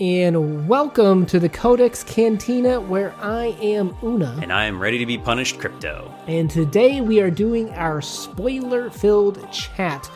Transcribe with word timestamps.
and 0.00 0.66
welcome 0.68 1.24
to 1.24 1.38
the 1.38 1.48
Codex 1.48 2.02
Cantina 2.02 2.80
where 2.80 3.14
I 3.20 3.56
am 3.62 3.96
Una. 4.02 4.36
And 4.42 4.52
I 4.52 4.64
am 4.64 4.82
ready 4.82 4.98
to 4.98 5.06
be 5.06 5.16
punished, 5.16 5.60
Crypto. 5.60 6.12
And 6.26 6.50
today 6.50 7.00
we 7.00 7.20
are 7.20 7.30
doing 7.30 7.70
our 7.70 8.02
spoiler 8.02 8.90
filled 8.90 9.48
chat. 9.52 10.10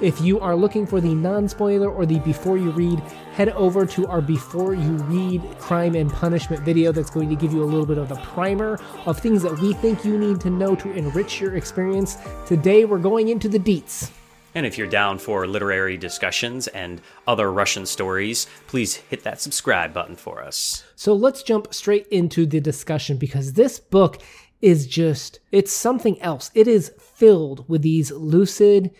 If 0.00 0.20
you 0.20 0.38
are 0.38 0.54
looking 0.54 0.86
for 0.86 1.00
the 1.00 1.12
non 1.16 1.48
spoiler 1.48 1.90
or 1.90 2.06
the 2.06 2.20
before 2.20 2.56
you 2.56 2.70
read, 2.70 3.00
head 3.32 3.48
over 3.50 3.84
to 3.86 4.06
our 4.06 4.20
before 4.20 4.72
you 4.72 4.92
read 5.04 5.42
crime 5.58 5.96
and 5.96 6.12
punishment 6.12 6.62
video 6.62 6.92
that's 6.92 7.10
going 7.10 7.28
to 7.28 7.34
give 7.34 7.52
you 7.52 7.64
a 7.64 7.66
little 7.66 7.86
bit 7.86 7.98
of 7.98 8.08
the 8.08 8.16
primer 8.16 8.78
of 9.04 9.18
things 9.18 9.42
that 9.42 9.58
we 9.58 9.72
think 9.74 10.04
you 10.04 10.16
need 10.16 10.40
to 10.42 10.50
know 10.50 10.76
to 10.76 10.92
enrich 10.92 11.40
your 11.40 11.56
experience. 11.56 12.18
Today 12.46 12.84
we're 12.84 12.98
going 12.98 13.30
into 13.30 13.48
the 13.48 13.58
deets. 13.58 14.12
And 14.54 14.64
if 14.64 14.78
you're 14.78 14.86
down 14.86 15.18
for 15.18 15.46
literary 15.46 15.96
discussions 15.96 16.68
and 16.68 17.00
other 17.26 17.52
Russian 17.52 17.86
stories, 17.86 18.46
please 18.68 18.94
hit 18.94 19.24
that 19.24 19.40
subscribe 19.40 19.92
button 19.92 20.14
for 20.14 20.42
us. 20.42 20.84
So 20.94 21.12
let's 21.14 21.42
jump 21.42 21.74
straight 21.74 22.06
into 22.08 22.46
the 22.46 22.60
discussion 22.60 23.16
because 23.16 23.54
this 23.54 23.80
book 23.80 24.22
is 24.62 24.86
just, 24.86 25.40
it's 25.50 25.72
something 25.72 26.20
else. 26.22 26.50
It 26.54 26.68
is 26.68 26.92
filled 26.98 27.68
with 27.68 27.82
these 27.82 28.12
lucid, 28.12 28.92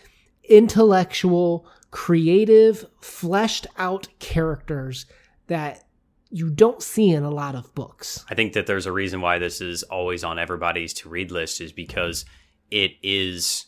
intellectual, 0.43 1.67
creative, 1.89 2.85
fleshed 2.99 3.65
out 3.77 4.07
characters 4.19 5.05
that 5.47 5.85
you 6.29 6.49
don't 6.49 6.83
see 6.83 7.11
in 7.11 7.23
a 7.23 7.31
lot 7.31 7.55
of 7.55 7.73
books. 7.73 8.25
I 8.29 8.35
think 8.35 8.53
that 8.53 8.67
there's 8.67 8.85
a 8.87 8.91
reason 8.91 9.21
why 9.21 9.39
this 9.39 9.61
is 9.61 9.83
always 9.83 10.23
on 10.23 10.37
everybody's 10.37 10.93
to 10.95 11.09
read 11.09 11.31
list 11.31 11.61
is 11.61 11.71
because 11.71 12.25
it 12.69 12.91
is 13.01 13.67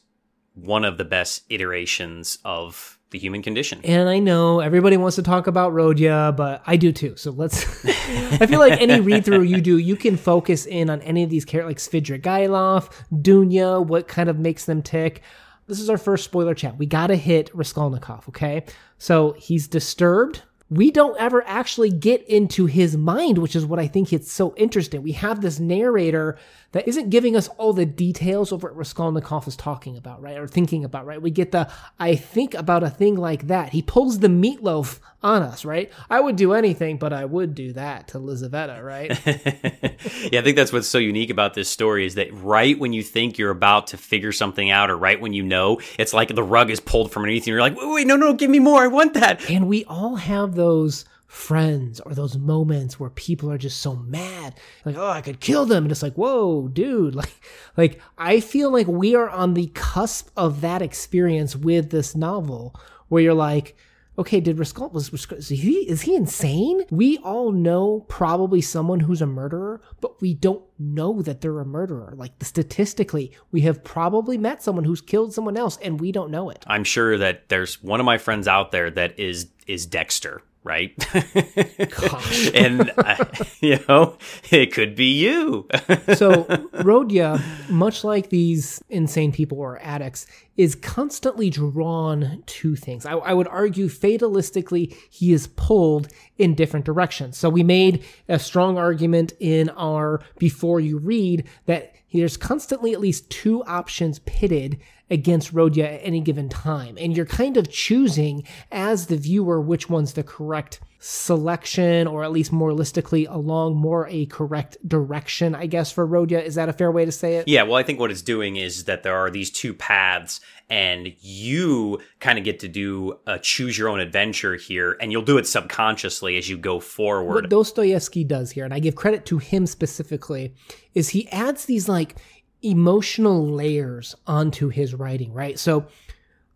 one 0.62 0.84
of 0.84 0.98
the 0.98 1.06
best 1.06 1.44
iterations 1.50 2.40
of 2.44 2.98
the 3.12 3.20
human 3.20 3.42
condition. 3.42 3.80
And 3.84 4.10
I 4.10 4.20
know 4.20 4.60
everybody 4.60 4.98
wants 4.98 5.16
to 5.16 5.24
talk 5.24 5.48
about 5.48 5.72
Rodya, 5.72 6.36
but 6.36 6.62
I 6.66 6.76
do 6.76 6.92
too. 6.92 7.16
So 7.16 7.32
let's. 7.32 7.64
I 7.86 8.46
feel 8.48 8.60
like 8.60 8.82
any 8.82 9.00
read 9.00 9.24
through 9.24 9.44
you 9.44 9.62
do, 9.62 9.78
you 9.78 9.96
can 9.96 10.18
focus 10.18 10.66
in 10.66 10.90
on 10.90 11.02
any 11.02 11.24
of 11.24 11.30
these 11.30 11.46
characters, 11.46 11.94
like 11.94 12.04
Svidrigailov, 12.04 12.92
Dunya, 13.14 13.86
what 13.86 14.08
kind 14.08 14.30
of 14.30 14.40
makes 14.40 14.66
them 14.66 14.82
tick. 14.82 15.22
This 15.68 15.80
is 15.80 15.90
our 15.90 15.98
first 15.98 16.24
spoiler 16.24 16.54
chat. 16.54 16.78
We 16.78 16.86
got 16.86 17.08
to 17.08 17.16
hit 17.16 17.54
Raskolnikov, 17.54 18.28
okay? 18.30 18.66
So 18.98 19.34
he's 19.38 19.68
disturbed 19.68 20.42
we 20.70 20.92
don't 20.92 21.18
ever 21.18 21.46
actually 21.48 21.90
get 21.90 22.28
into 22.28 22.66
his 22.66 22.98
mind, 22.98 23.38
which 23.38 23.56
is 23.56 23.66
what 23.66 23.80
I 23.80 23.88
think 23.88 24.12
it's 24.12 24.32
so 24.32 24.54
interesting. 24.58 25.02
We 25.02 25.14
have 25.14 25.42
this 25.42 25.60
narrator 25.60 26.38
that 26.78 26.88
isn't 26.88 27.10
giving 27.10 27.36
us 27.36 27.48
all 27.58 27.74
the 27.74 27.88
details 27.88 28.52
of 28.52 28.62
what 28.62 28.78
Raskolnikov 28.78 29.48
is 29.48 29.56
talking 29.56 29.98
about, 29.98 30.22
right? 30.22 30.38
Or 30.38 30.48
thinking 30.48 30.86
about, 30.86 31.08
right? 31.08 31.20
We 31.20 31.32
get 31.32 31.52
the, 31.52 31.68
I 31.98 32.16
think 32.16 32.54
about 32.54 32.84
a 32.84 32.90
thing 32.92 33.16
like 33.16 33.48
that. 33.48 33.70
He 33.70 33.82
pulls 33.82 34.20
the 34.20 34.28
meatloaf 34.28 35.00
on 35.24 35.42
us, 35.42 35.66
right? 35.66 35.92
I 36.08 36.20
would 36.20 36.36
do 36.36 36.54
anything, 36.54 36.98
but 37.00 37.14
I 37.14 37.26
would 37.26 37.56
do 37.56 37.74
that 37.74 38.10
to 38.10 38.20
Lizaveta, 38.20 38.84
right? 38.84 39.10
yeah, 40.32 40.40
I 40.40 40.44
think 40.44 40.56
that's 40.56 40.72
what's 40.72 40.88
so 40.88 41.00
unique 41.00 41.32
about 41.32 41.56
this 41.56 41.68
story 41.68 42.06
is 42.06 42.14
that 42.14 42.32
right 42.32 42.78
when 42.78 42.94
you 42.94 43.02
think 43.02 43.40
you're 43.40 43.50
about 43.50 43.88
to 43.88 43.98
figure 43.98 44.32
something 44.32 44.70
out, 44.70 44.92
or 44.92 44.98
right 44.98 45.20
when 45.20 45.34
you 45.34 45.42
know, 45.42 45.82
it's 45.98 46.14
like 46.14 46.28
the 46.36 46.44
rug 46.44 46.70
is 46.70 46.80
pulled 46.80 47.12
from 47.12 47.24
underneath 47.24 47.48
you, 47.48 47.54
and 47.54 47.56
you're 47.56 47.62
like, 47.62 47.76
wait, 47.76 47.92
wait, 47.92 48.06
no, 48.06 48.16
no, 48.16 48.34
give 48.34 48.52
me 48.52 48.60
more. 48.60 48.84
I 48.84 48.88
want 48.88 49.16
that. 49.16 49.50
And 49.50 49.68
we 49.68 49.84
all 49.86 50.18
have 50.18 50.54
those 50.54 51.06
friends 51.28 52.00
or 52.00 52.14
those 52.14 52.38
moments 52.38 53.00
where 53.00 53.10
people 53.10 53.52
are 53.52 53.58
just 53.58 53.82
so 53.82 53.96
mad 53.96 54.56
like 54.86 54.96
oh 54.96 55.10
i 55.10 55.22
could 55.22 55.42
kill 55.42 55.66
them 55.66 55.84
and 55.84 55.92
it's 55.92 56.02
like 56.02 56.16
whoa 56.16 56.68
dude 56.70 57.14
like 57.22 57.42
like 57.76 58.02
i 58.18 58.40
feel 58.40 58.72
like 58.72 58.88
we 58.88 59.14
are 59.14 59.30
on 59.30 59.54
the 59.54 59.68
cusp 59.74 60.30
of 60.38 60.62
that 60.62 60.82
experience 60.82 61.56
with 61.56 61.90
this 61.90 62.16
novel 62.16 62.74
where 63.10 63.22
you're 63.22 63.34
like 63.34 63.76
okay, 64.20 64.40
did 64.40 64.58
Raskolnikov 64.58 64.94
was, 64.96 65.12
was 65.12 65.28
is 65.32 65.50
he 65.50 65.90
is 65.90 66.02
he 66.02 66.16
insane? 66.16 66.84
We 66.90 67.18
all 67.20 67.52
know 67.52 68.06
probably 68.08 68.62
someone 68.62 69.00
who's 69.00 69.22
a 69.22 69.28
murderer, 69.28 69.82
but 70.02 70.20
we 70.22 70.34
don't 70.34 70.64
know 70.80 71.22
that 71.22 71.42
they're 71.42 71.60
a 71.60 71.66
murderer. 71.66 72.14
Like 72.16 72.32
statistically, 72.42 73.32
we 73.52 73.62
have 73.62 73.84
probably 73.84 74.38
met 74.38 74.64
someone 74.64 74.86
who's 74.86 75.02
killed 75.02 75.34
someone 75.34 75.58
else 75.58 75.78
and 75.78 76.00
we 76.00 76.12
don't 76.12 76.32
know 76.32 76.50
it. 76.50 76.64
I'm 76.68 76.84
sure 76.84 77.18
that 77.18 77.50
there's 77.50 77.82
one 77.84 78.00
of 78.00 78.06
my 78.06 78.18
friends 78.18 78.48
out 78.48 78.72
there 78.72 78.90
that 78.92 79.20
is 79.20 79.50
is 79.68 79.86
Dexter 79.86 80.42
right? 80.68 80.94
and 82.54 82.92
uh, 82.98 83.26
you 83.62 83.80
know, 83.88 84.18
it 84.52 84.74
could 84.74 84.96
be 84.96 85.06
you. 85.06 85.68
so 86.16 86.44
Rodya, 86.84 87.42
much 87.70 88.04
like 88.04 88.30
these 88.30 88.84
insane 88.90 89.32
people 89.32 89.60
or 89.60 89.80
addicts, 89.82 90.28
is 90.58 90.76
constantly 90.76 91.50
drawn 91.50 92.44
to 92.46 92.76
things. 92.76 93.06
I, 93.06 93.14
I 93.14 93.34
would 93.34 93.48
argue 93.48 93.88
fatalistically, 93.88 94.94
he 95.10 95.32
is 95.32 95.48
pulled 95.48 96.10
in 96.38 96.54
different 96.54 96.86
directions. 96.86 97.38
So 97.38 97.50
we 97.50 97.64
made 97.64 98.04
a 98.28 98.38
strong 98.38 98.78
argument 98.78 99.34
in 99.40 99.70
our 99.70 100.22
before 100.38 100.80
you 100.80 100.98
read 100.98 101.46
that 101.66 101.94
there's 102.14 102.38
constantly 102.38 102.94
at 102.94 103.00
least 103.00 103.30
two 103.30 103.64
options 103.66 104.20
pitted 104.20 104.80
against 105.10 105.54
Rodya 105.54 105.86
at 105.86 106.02
any 106.04 106.20
given 106.20 106.50
time. 106.50 106.98
And 107.00 107.16
you're 107.16 107.26
kind 107.26 107.58
of 107.58 107.70
choosing 107.70 108.44
as 108.72 109.08
the 109.08 109.18
viewer 109.18 109.62
which 109.62 109.90
one's 109.90 110.14
the 110.14 110.24
correct 110.24 110.80
selection, 111.00 112.08
or 112.08 112.24
at 112.24 112.32
least 112.32 112.52
moralistically 112.52 113.30
along 113.30 113.76
more 113.76 114.08
a 114.10 114.26
correct 114.26 114.78
direction, 114.88 115.54
I 115.54 115.68
guess, 115.68 115.92
for 115.92 116.08
Rodya. 116.08 116.44
Is 116.44 116.56
that 116.56 116.70
a 116.70 116.74
fair 116.74 116.92
way 116.92 117.06
to 117.06 117.12
say 117.12 117.36
it? 117.36 117.48
Yeah, 117.48 117.64
well, 117.64 117.76
I 117.76 117.84
think 117.84 118.00
what 118.00 118.10
it's 118.10 118.24
doing 118.24 118.56
is 118.56 118.86
that 118.86 119.04
there 119.04 119.16
are 119.16 119.30
these 119.30 119.52
two 119.52 119.76
paths, 119.76 120.42
and 120.70 121.14
you 121.22 122.02
kind 122.20 122.40
of 122.40 122.44
get 122.44 122.60
to 122.62 122.68
do 122.68 123.20
a 123.28 123.38
choose 123.38 123.78
your 123.78 123.90
own 123.90 124.00
adventure 124.00 124.56
here, 124.56 124.98
and 125.00 125.12
you'll 125.12 125.22
do 125.22 125.38
it 125.38 125.46
subconsciously 125.46 126.36
as 126.36 126.50
you 126.50 126.58
go 126.58 126.80
forward. 126.80 127.36
What 127.44 127.50
Dostoevsky 127.50 128.24
does 128.24 128.52
here, 128.52 128.66
and 128.66 128.74
I 128.74 128.80
give 128.80 128.96
credit 128.96 129.24
to 129.28 129.38
him 129.38 129.68
specifically, 129.68 130.56
is 130.96 131.10
he 131.10 131.30
adds 131.30 131.66
these 131.66 131.88
like 131.88 132.18
emotional 132.62 133.48
layers 133.48 134.16
onto 134.26 134.70
his 134.70 134.94
writing, 134.94 135.34
right? 135.34 135.60
So 135.60 135.88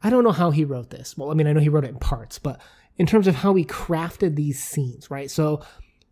I 0.03 0.09
don't 0.09 0.23
know 0.23 0.31
how 0.31 0.51
he 0.51 0.66
wrote 0.66 0.89
this. 0.89 1.17
Well, 1.17 1.31
I 1.31 1.34
mean, 1.34 1.47
I 1.47 1.53
know 1.53 1.59
he 1.59 1.69
wrote 1.69 1.85
it 1.85 1.91
in 1.91 2.00
parts, 2.00 2.39
but 2.39 2.59
in 2.97 3.06
terms 3.06 3.28
of 3.28 3.35
how 3.35 3.53
he 3.53 3.66
crafted 3.66 4.35
these 4.35 4.61
scenes, 4.61 5.11
right? 5.11 5.29
So 5.29 5.61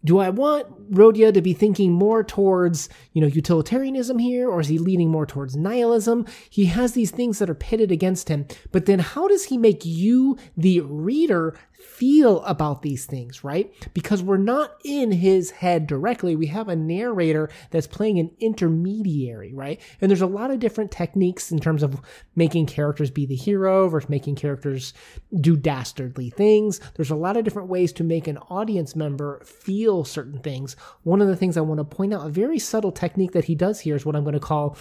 do 0.05 0.19
I 0.19 0.29
want 0.29 0.91
Rodia 0.93 1.33
to 1.33 1.41
be 1.41 1.53
thinking 1.53 1.91
more 1.91 2.23
towards, 2.23 2.87
you 3.11 3.21
know, 3.21 3.27
utilitarianism 3.27 4.17
here, 4.17 4.49
or 4.49 4.61
is 4.61 4.69
he 4.69 4.77
leaning 4.77 5.09
more 5.09 5.25
towards 5.25 5.57
nihilism? 5.57 6.25
He 6.49 6.65
has 6.65 6.93
these 6.93 7.11
things 7.11 7.39
that 7.39 7.49
are 7.49 7.55
pitted 7.55 7.91
against 7.91 8.29
him, 8.29 8.45
but 8.71 8.85
then 8.85 8.99
how 8.99 9.27
does 9.27 9.45
he 9.45 9.57
make 9.57 9.85
you, 9.85 10.37
the 10.55 10.79
reader, 10.81 11.57
feel 11.79 12.43
about 12.43 12.81
these 12.81 13.05
things, 13.05 13.43
right? 13.43 13.73
Because 13.93 14.21
we're 14.21 14.37
not 14.37 14.71
in 14.83 15.11
his 15.11 15.51
head 15.51 15.87
directly. 15.87 16.35
We 16.35 16.47
have 16.47 16.67
a 16.67 16.75
narrator 16.75 17.49
that's 17.71 17.87
playing 17.87 18.19
an 18.19 18.31
intermediary, 18.39 19.53
right? 19.53 19.81
And 20.01 20.09
there's 20.09 20.21
a 20.21 20.27
lot 20.27 20.51
of 20.51 20.59
different 20.59 20.91
techniques 20.91 21.51
in 21.51 21.59
terms 21.59 21.81
of 21.81 22.01
making 22.35 22.65
characters 22.65 23.09
be 23.09 23.25
the 23.25 23.35
hero 23.35 23.87
versus 23.87 24.09
making 24.09 24.35
characters 24.35 24.93
do 25.39 25.55
dastardly 25.55 26.29
things. 26.29 26.81
There's 26.95 27.11
a 27.11 27.15
lot 27.15 27.37
of 27.37 27.45
different 27.45 27.69
ways 27.69 27.93
to 27.93 28.03
make 28.03 28.27
an 28.27 28.37
audience 28.49 28.95
member 28.95 29.41
feel 29.45 30.03
certain 30.03 30.39
things. 30.39 30.75
One 31.03 31.21
of 31.21 31.27
the 31.27 31.35
things 31.35 31.55
I 31.57 31.61
want 31.61 31.79
to 31.79 31.85
point 31.85 32.13
out, 32.13 32.25
a 32.25 32.29
very 32.29 32.59
subtle 32.59 32.91
technique 32.91 33.31
that 33.31 33.45
he 33.45 33.55
does 33.55 33.79
here 33.79 33.95
is 33.95 34.05
what 34.05 34.15
I'm 34.15 34.23
going 34.23 34.33
to 34.33 34.39
call 34.39 34.77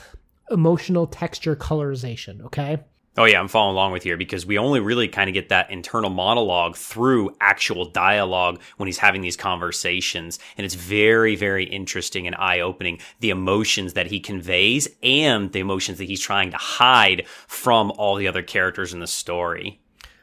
emotional 0.51 1.07
texture 1.07 1.55
colorization, 1.55 2.43
okay? 2.43 2.79
Oh 3.17 3.25
yeah, 3.25 3.41
I'm 3.41 3.49
following 3.49 3.75
along 3.75 3.93
with 3.93 4.05
here 4.05 4.17
because 4.17 4.47
we 4.47 4.59
only 4.59 4.79
really 4.79 5.09
kind 5.09 5.29
of 5.29 5.35
get 5.35 5.49
that 5.49 5.71
internal 5.73 6.11
monologue 6.11 6.77
through 6.77 7.35
actual 7.41 7.85
dialogue 7.85 8.61
when 8.77 8.87
he's 8.87 8.99
having 8.99 9.23
these 9.23 9.37
conversations. 9.37 10.39
And 10.57 10.65
it's 10.65 10.77
very, 10.77 11.35
very 11.35 11.65
interesting 11.65 12.29
and 12.29 12.37
eye 12.37 12.61
opening 12.61 13.01
the 13.19 13.31
emotions 13.31 13.95
that 13.95 14.07
he 14.07 14.21
conveys 14.21 14.87
and 15.03 15.51
the 15.51 15.59
emotions 15.59 15.99
that 15.99 16.05
he's 16.05 16.21
trying 16.21 16.53
to 16.53 16.57
hide 16.57 17.27
from 17.49 17.91
all 17.99 18.15
the 18.15 18.29
other 18.29 18.43
characters 18.43 18.93
in 18.93 19.01
the 19.01 19.09
story. 19.09 19.81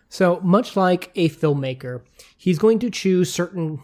So, 0.07 0.39
much 0.41 0.77
like 0.77 1.11
a 1.15 1.27
filmmaker, 1.27 2.03
he's 2.37 2.59
going 2.59 2.79
to 2.79 2.89
choose 2.89 3.29
certain 3.29 3.81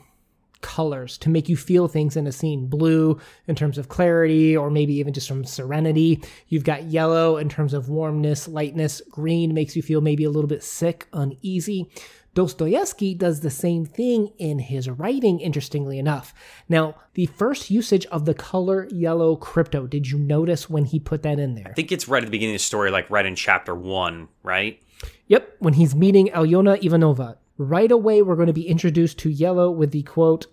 colors 0.61 1.17
to 1.19 1.29
make 1.29 1.49
you 1.49 1.57
feel 1.57 1.87
things 1.87 2.15
in 2.15 2.27
a 2.27 2.31
scene. 2.31 2.67
Blue 2.67 3.19
in 3.47 3.55
terms 3.55 3.77
of 3.77 3.89
clarity, 3.89 4.55
or 4.55 4.69
maybe 4.69 4.93
even 4.93 5.13
just 5.13 5.27
from 5.27 5.43
serenity. 5.43 6.23
You've 6.47 6.63
got 6.63 6.83
yellow 6.83 7.37
in 7.37 7.49
terms 7.49 7.73
of 7.73 7.89
warmness, 7.89 8.47
lightness. 8.47 9.01
Green 9.09 9.53
makes 9.53 9.75
you 9.75 9.81
feel 9.81 10.01
maybe 10.01 10.23
a 10.23 10.29
little 10.29 10.47
bit 10.47 10.63
sick, 10.63 11.07
uneasy. 11.13 11.89
Dostoevsky 12.33 13.13
does 13.13 13.41
the 13.41 13.49
same 13.49 13.85
thing 13.85 14.31
in 14.37 14.59
his 14.59 14.89
writing, 14.89 15.41
interestingly 15.41 15.99
enough. 15.99 16.33
Now, 16.69 16.95
the 17.13 17.25
first 17.25 17.69
usage 17.69 18.05
of 18.05 18.23
the 18.23 18.33
color 18.33 18.87
yellow 18.89 19.35
crypto, 19.35 19.85
did 19.85 20.09
you 20.09 20.17
notice 20.17 20.69
when 20.69 20.85
he 20.85 20.97
put 20.97 21.23
that 21.23 21.39
in 21.39 21.55
there? 21.55 21.67
I 21.67 21.73
think 21.73 21.91
it's 21.91 22.07
right 22.07 22.23
at 22.23 22.27
the 22.27 22.31
beginning 22.31 22.55
of 22.55 22.59
the 22.59 22.63
story, 22.63 22.89
like 22.89 23.09
right 23.09 23.25
in 23.25 23.35
chapter 23.35 23.75
one, 23.75 24.29
right? 24.43 24.81
Yep, 25.27 25.57
when 25.59 25.73
he's 25.73 25.93
meeting 25.93 26.29
Alyona 26.29 26.81
Ivanova. 26.81 27.35
Right 27.61 27.91
away, 27.91 28.23
we're 28.23 28.35
going 28.35 28.47
to 28.47 28.53
be 28.53 28.67
introduced 28.67 29.19
to 29.19 29.29
yellow 29.29 29.69
with 29.69 29.91
the 29.91 30.01
quote, 30.01 30.47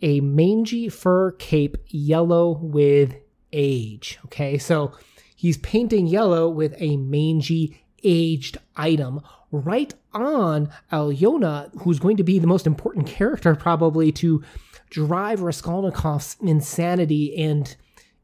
a 0.00 0.20
mangy 0.20 0.88
fur 0.88 1.32
cape 1.32 1.76
yellow 1.88 2.56
with 2.62 3.14
age. 3.52 4.18
Okay, 4.24 4.56
so 4.56 4.92
he's 5.34 5.58
painting 5.58 6.06
yellow 6.06 6.48
with 6.48 6.74
a 6.78 6.96
mangy 6.96 7.84
aged 8.02 8.56
item 8.74 9.20
right 9.52 9.92
on 10.14 10.70
Alyona, 10.90 11.78
who's 11.82 11.98
going 11.98 12.16
to 12.16 12.24
be 12.24 12.38
the 12.38 12.46
most 12.46 12.66
important 12.66 13.06
character 13.06 13.54
probably 13.54 14.10
to 14.12 14.42
drive 14.88 15.40
Raskolnikov's 15.40 16.38
insanity 16.40 17.36
and 17.36 17.76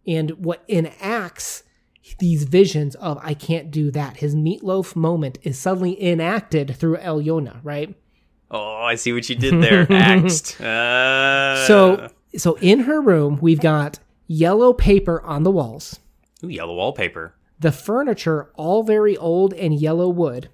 and 0.06 0.30
what 0.42 0.64
enacts 0.68 1.64
these 2.18 2.44
visions 2.44 2.94
of 2.94 3.18
I 3.22 3.34
can't 3.34 3.70
do 3.70 3.90
that. 3.90 4.16
His 4.16 4.34
meatloaf 4.34 4.96
moment 4.96 5.36
is 5.42 5.58
suddenly 5.58 6.02
enacted 6.02 6.74
through 6.76 6.96
Alyona, 6.96 7.60
right? 7.62 7.94
Oh, 8.52 8.82
I 8.82 8.96
see 8.96 9.12
what 9.12 9.28
you 9.28 9.34
did 9.34 9.62
there. 9.62 9.86
Axed. 9.90 10.60
Uh... 10.60 11.66
So 11.66 12.10
so 12.36 12.56
in 12.60 12.80
her 12.80 13.00
room, 13.00 13.38
we've 13.40 13.60
got 13.60 13.98
yellow 14.26 14.72
paper 14.72 15.22
on 15.22 15.42
the 15.42 15.50
walls. 15.50 15.98
Ooh, 16.44 16.48
yellow 16.48 16.74
wallpaper. 16.74 17.34
The 17.58 17.72
furniture 17.72 18.50
all 18.54 18.82
very 18.82 19.16
old 19.16 19.52
and 19.54 19.74
yellow 19.78 20.08
wood. 20.08 20.48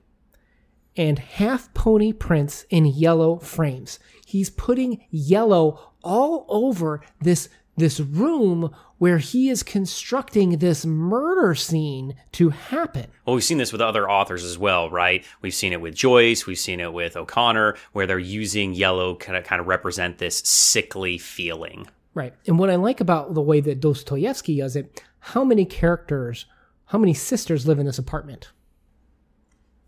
And 0.97 1.19
half 1.19 1.73
pony 1.75 2.13
prints 2.13 2.67
in 2.71 2.85
yellow 2.85 3.39
frames. 3.39 3.99
He's 4.27 4.51
putting 4.51 5.05
yellow 5.11 5.93
all 6.03 6.45
over 6.49 7.01
this 7.21 7.49
this 7.79 8.01
room 8.01 8.75
where 8.99 9.19
he 9.19 9.49
is 9.49 9.63
constructing 9.63 10.59
this 10.59 10.85
murder 10.85 11.55
scene 11.55 12.15
to 12.33 12.51
happen. 12.51 13.07
Well, 13.25 13.35
we've 13.35 13.45
seen 13.45 13.59
this 13.59 13.73
with 13.73 13.81
other 13.81 14.11
authors 14.11 14.45
as 14.45 14.59
well, 14.59 14.91
right? 14.91 15.25
We've 15.41 15.55
seen 15.55 15.73
it 15.73 15.81
with 15.81 15.95
Joyce, 15.95 16.47
we've 16.47 16.59
seen 16.59 16.81
it 16.81 16.93
with 16.93 17.17
O'Connor, 17.17 17.77
where 17.93 18.07
they're 18.07 18.19
using 18.19 18.75
yellow 18.75 19.15
kind 19.15 19.37
of 19.37 19.45
kind 19.45 19.61
of 19.61 19.67
represent 19.67 20.19
this 20.19 20.39
sickly 20.39 21.19
feeling. 21.19 21.87
Right. 22.15 22.35
And 22.47 22.59
what 22.59 22.71
I 22.71 22.77
like 22.77 23.01
about 23.01 23.35
the 23.35 23.43
way 23.43 23.61
that 23.61 23.81
Dostoevsky 23.81 24.59
does 24.59 24.75
it, 24.75 25.03
how 25.21 25.45
many 25.45 25.65
characters, 25.65 26.47
how 26.87 26.99
many 26.99 27.15
sisters 27.15 27.67
live 27.67 27.79
in 27.79 27.87
this 27.87 27.99
apartment? 27.99 28.51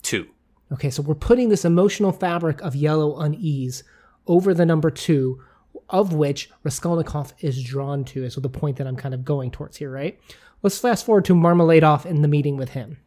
Two. 0.03 0.29
Okay, 0.73 0.91
so 0.91 1.03
we're 1.03 1.15
putting 1.17 1.49
this 1.49 1.65
emotional 1.65 2.13
fabric 2.13 2.61
of 2.61 2.77
yellow 2.77 3.19
unease 3.19 3.83
over 4.27 4.55
the 4.55 4.65
number 4.65 4.91
two 4.91 5.43
of 5.91 6.13
which 6.13 6.51
Raskolnikov 6.63 7.35
is 7.41 7.63
drawn 7.63 8.05
to. 8.07 8.29
So 8.31 8.41
the 8.41 8.49
point 8.49 8.77
that 8.77 8.87
I'm 8.87 8.97
kind 8.97 9.15
of 9.15 9.25
going 9.25 9.51
towards 9.51 9.77
here, 9.77 9.91
right? 9.91 10.19
Let's 10.63 10.79
fast 10.79 11.05
forward 11.05 11.25
to 11.27 11.35
Marmeladov 11.35 12.07
in 12.07 12.23
the 12.23 12.29
meeting 12.29 12.57
with 12.57 12.71
him. 12.71 12.99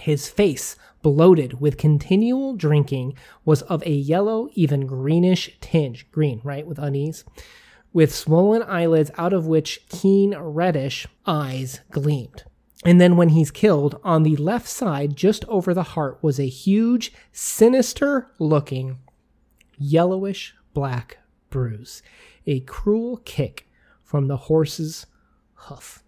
His 0.00 0.28
face, 0.28 0.76
bloated 1.02 1.60
with 1.60 1.78
continual 1.78 2.56
drinking, 2.56 3.14
was 3.44 3.62
of 3.62 3.82
a 3.86 3.92
yellow, 3.92 4.48
even 4.54 4.86
greenish 4.86 5.56
tinge. 5.60 6.10
Green, 6.10 6.40
right? 6.42 6.66
With 6.66 6.78
unease. 6.78 7.24
With 7.92 8.14
swollen 8.14 8.62
eyelids 8.64 9.12
out 9.16 9.32
of 9.32 9.46
which 9.46 9.86
keen 9.88 10.36
reddish 10.36 11.06
eyes 11.26 11.80
gleamed. 11.90 12.44
And 12.84 13.00
then 13.00 13.16
when 13.16 13.30
he's 13.30 13.50
killed, 13.50 13.98
on 14.04 14.24
the 14.24 14.36
left 14.36 14.68
side, 14.68 15.16
just 15.16 15.44
over 15.46 15.72
the 15.72 15.82
heart, 15.82 16.18
was 16.20 16.38
a 16.38 16.48
huge, 16.48 17.12
sinister 17.32 18.30
looking, 18.38 18.98
yellowish 19.78 20.54
black 20.74 21.18
bruise, 21.54 22.02
a 22.46 22.60
cruel 22.60 23.18
kick 23.24 23.68
from 24.02 24.26
the 24.26 24.36
horse's 24.36 25.06
hoof. 25.54 26.02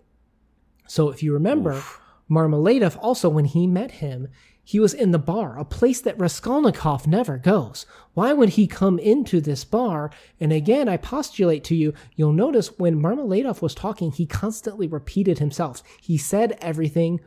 So 0.88 1.08
if 1.08 1.22
you 1.22 1.32
remember, 1.32 1.74
Oof. 1.74 2.00
Marmeladov 2.28 2.98
also, 3.00 3.28
when 3.28 3.44
he 3.44 3.66
met 3.66 3.92
him, 3.92 4.28
he 4.64 4.80
was 4.80 4.92
in 4.92 5.12
the 5.12 5.18
bar, 5.20 5.56
a 5.56 5.64
place 5.64 6.00
that 6.00 6.18
Raskolnikov 6.18 7.06
never 7.06 7.38
goes. 7.38 7.86
Why 8.14 8.32
would 8.32 8.50
he 8.50 8.66
come 8.66 8.98
into 8.98 9.40
this 9.40 9.64
bar? 9.64 10.10
And 10.40 10.52
again, 10.52 10.88
I 10.88 10.96
postulate 10.96 11.62
to 11.64 11.76
you, 11.76 11.94
you'll 12.16 12.32
notice 12.32 12.76
when 12.76 13.00
Marmeladov 13.00 13.62
was 13.62 13.76
talking, 13.76 14.10
he 14.10 14.26
constantly 14.26 14.88
repeated 14.88 15.38
himself. 15.38 15.84
He 16.02 16.18
said 16.18 16.58
everything 16.60 17.20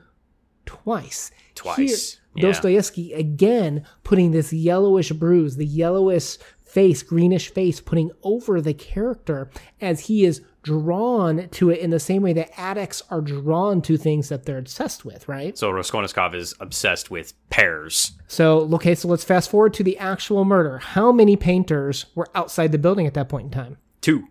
twice. 0.66 1.31
Twice. 1.56 1.77
Here, 1.77 2.19
yeah. 2.36 2.48
Dostoevsky 2.48 3.13
again 3.13 3.86
putting 4.04 4.31
this 4.31 4.51
yellowish 4.51 5.12
bruise, 5.12 5.56
the 5.56 5.66
yellowish 5.66 6.38
face, 6.69 7.04
greenish 7.04 7.51
face, 7.51 7.81
putting 7.81 8.12
over 8.24 8.62
the 8.62 8.74
character 8.74 9.50
as 9.81 10.01
he 10.01 10.24
is 10.24 10.42
drawn 10.62 11.48
to 11.50 11.69
it 11.69 11.80
in 11.80 11.89
the 11.89 12.00
same 12.00 12.21
way 12.21 12.33
that 12.33 12.60
addicts 12.60 13.01
are 13.10 13.21
drawn 13.21 13.81
to 13.81 13.98
things 13.98 14.30
that 14.30 14.45
they're 14.45 14.57
obsessed 14.57 15.06
with, 15.06 15.27
right? 15.27 15.57
So 15.57 15.71
Raskolnikov 15.71 16.36
is 16.36 16.54
obsessed 16.60 17.10
with 17.10 17.33
pairs. 17.50 18.12
So, 18.27 18.69
okay, 18.75 18.94
so 18.95 19.07
let's 19.07 19.24
fast 19.24 19.50
forward 19.50 19.74
to 19.75 19.83
the 19.83 19.98
actual 19.98 20.45
murder. 20.45 20.77
How 20.77 21.12
many 21.12 21.36
painters 21.36 22.06
were 22.13 22.30
outside 22.36 22.71
the 22.71 22.77
building 22.77 23.07
at 23.07 23.13
that 23.16 23.30
point 23.30 23.45
in 23.45 23.51
time? 23.51 23.77
Two. 24.01 24.27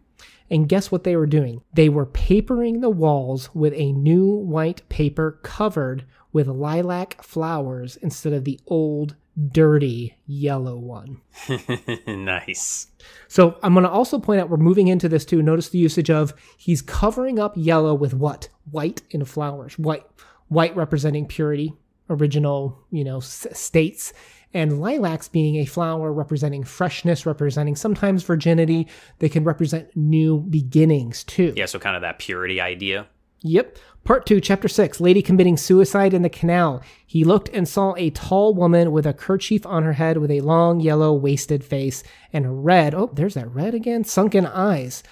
And 0.50 0.69
guess 0.69 0.90
what 0.90 1.05
they 1.05 1.17
were 1.17 1.26
doing? 1.26 1.62
They 1.75 1.88
were 1.88 2.06
papering 2.06 2.81
the 2.81 2.90
walls 2.90 3.55
with 3.55 3.75
a 3.75 3.93
new 3.93 4.26
white 4.26 4.88
paper 4.88 5.38
covered 5.43 6.05
with 6.32 6.46
lilac 6.46 7.23
flowers 7.23 7.96
instead 7.96 8.32
of 8.32 8.44
the 8.44 8.61
old 8.67 9.17
dirty 9.52 10.17
yellow 10.26 10.76
one. 10.76 11.20
nice. 12.06 12.88
So 13.29 13.58
I'm 13.62 13.75
going 13.75 13.85
to 13.85 13.90
also 13.90 14.19
point 14.19 14.40
out 14.40 14.50
we're 14.50 14.56
moving 14.56 14.88
into 14.88 15.08
this 15.08 15.25
too. 15.25 15.43
Notice 15.43 15.69
the 15.69 15.79
usage 15.79 16.11
of 16.11 16.35
he's 16.56 16.82
covering 16.82 17.38
up 17.38 17.52
yellow 17.56 17.94
with 17.94 18.14
what? 18.14 18.49
White 18.70 19.02
in 19.11 19.25
flowers. 19.25 19.79
White, 19.79 20.05
white 20.49 20.75
representing 20.75 21.26
purity, 21.26 21.73
original, 22.11 22.79
you 22.90 23.05
know, 23.05 23.19
s- 23.19 23.46
states, 23.52 24.12
and 24.55 24.81
lilacs 24.81 25.29
being 25.29 25.56
a 25.56 25.67
flower 25.67 26.12
representing 26.12 26.64
freshness, 26.64 27.26
representing 27.26 27.76
sometimes 27.76 28.23
virginity. 28.23 28.88
They 29.19 29.29
can 29.29 29.44
represent 29.44 29.94
new 29.94 30.40
beginnings 30.40 31.23
too. 31.25 31.52
Yeah, 31.56 31.67
so 31.67 31.79
kind 31.79 31.96
of 31.96 32.02
that 32.02 32.19
purity 32.19 32.61
idea. 32.61 33.06
Yep. 33.43 33.79
Part 34.05 34.26
2, 34.26 34.40
Chapter 34.40 34.69
6 34.69 35.00
Lady 35.00 35.23
committing 35.23 35.56
suicide 35.56 36.14
in 36.14 36.23
the 36.23 36.29
canal. 36.29 36.82
He 37.06 37.25
looked 37.25 37.50
and 37.50 37.69
saw 37.69 37.94
a 37.96 38.11
tall 38.11 38.55
woman 38.55 38.90
with 38.90 39.06
a 39.06 39.12
kerchief 39.12 39.67
on 39.67 39.82
her 39.82 39.93
head 39.94 40.19
with 40.19 40.31
a 40.31 40.40
long, 40.40 40.81
yellow, 40.81 41.12
wasted 41.12 41.62
face 41.62 42.02
and 42.32 42.64
red, 42.64 42.94
oh, 42.94 43.11
there's 43.12 43.35
that 43.35 43.52
red 43.52 43.75
again, 43.75 44.05
sunken 44.05 44.46
eyes. 44.46 45.02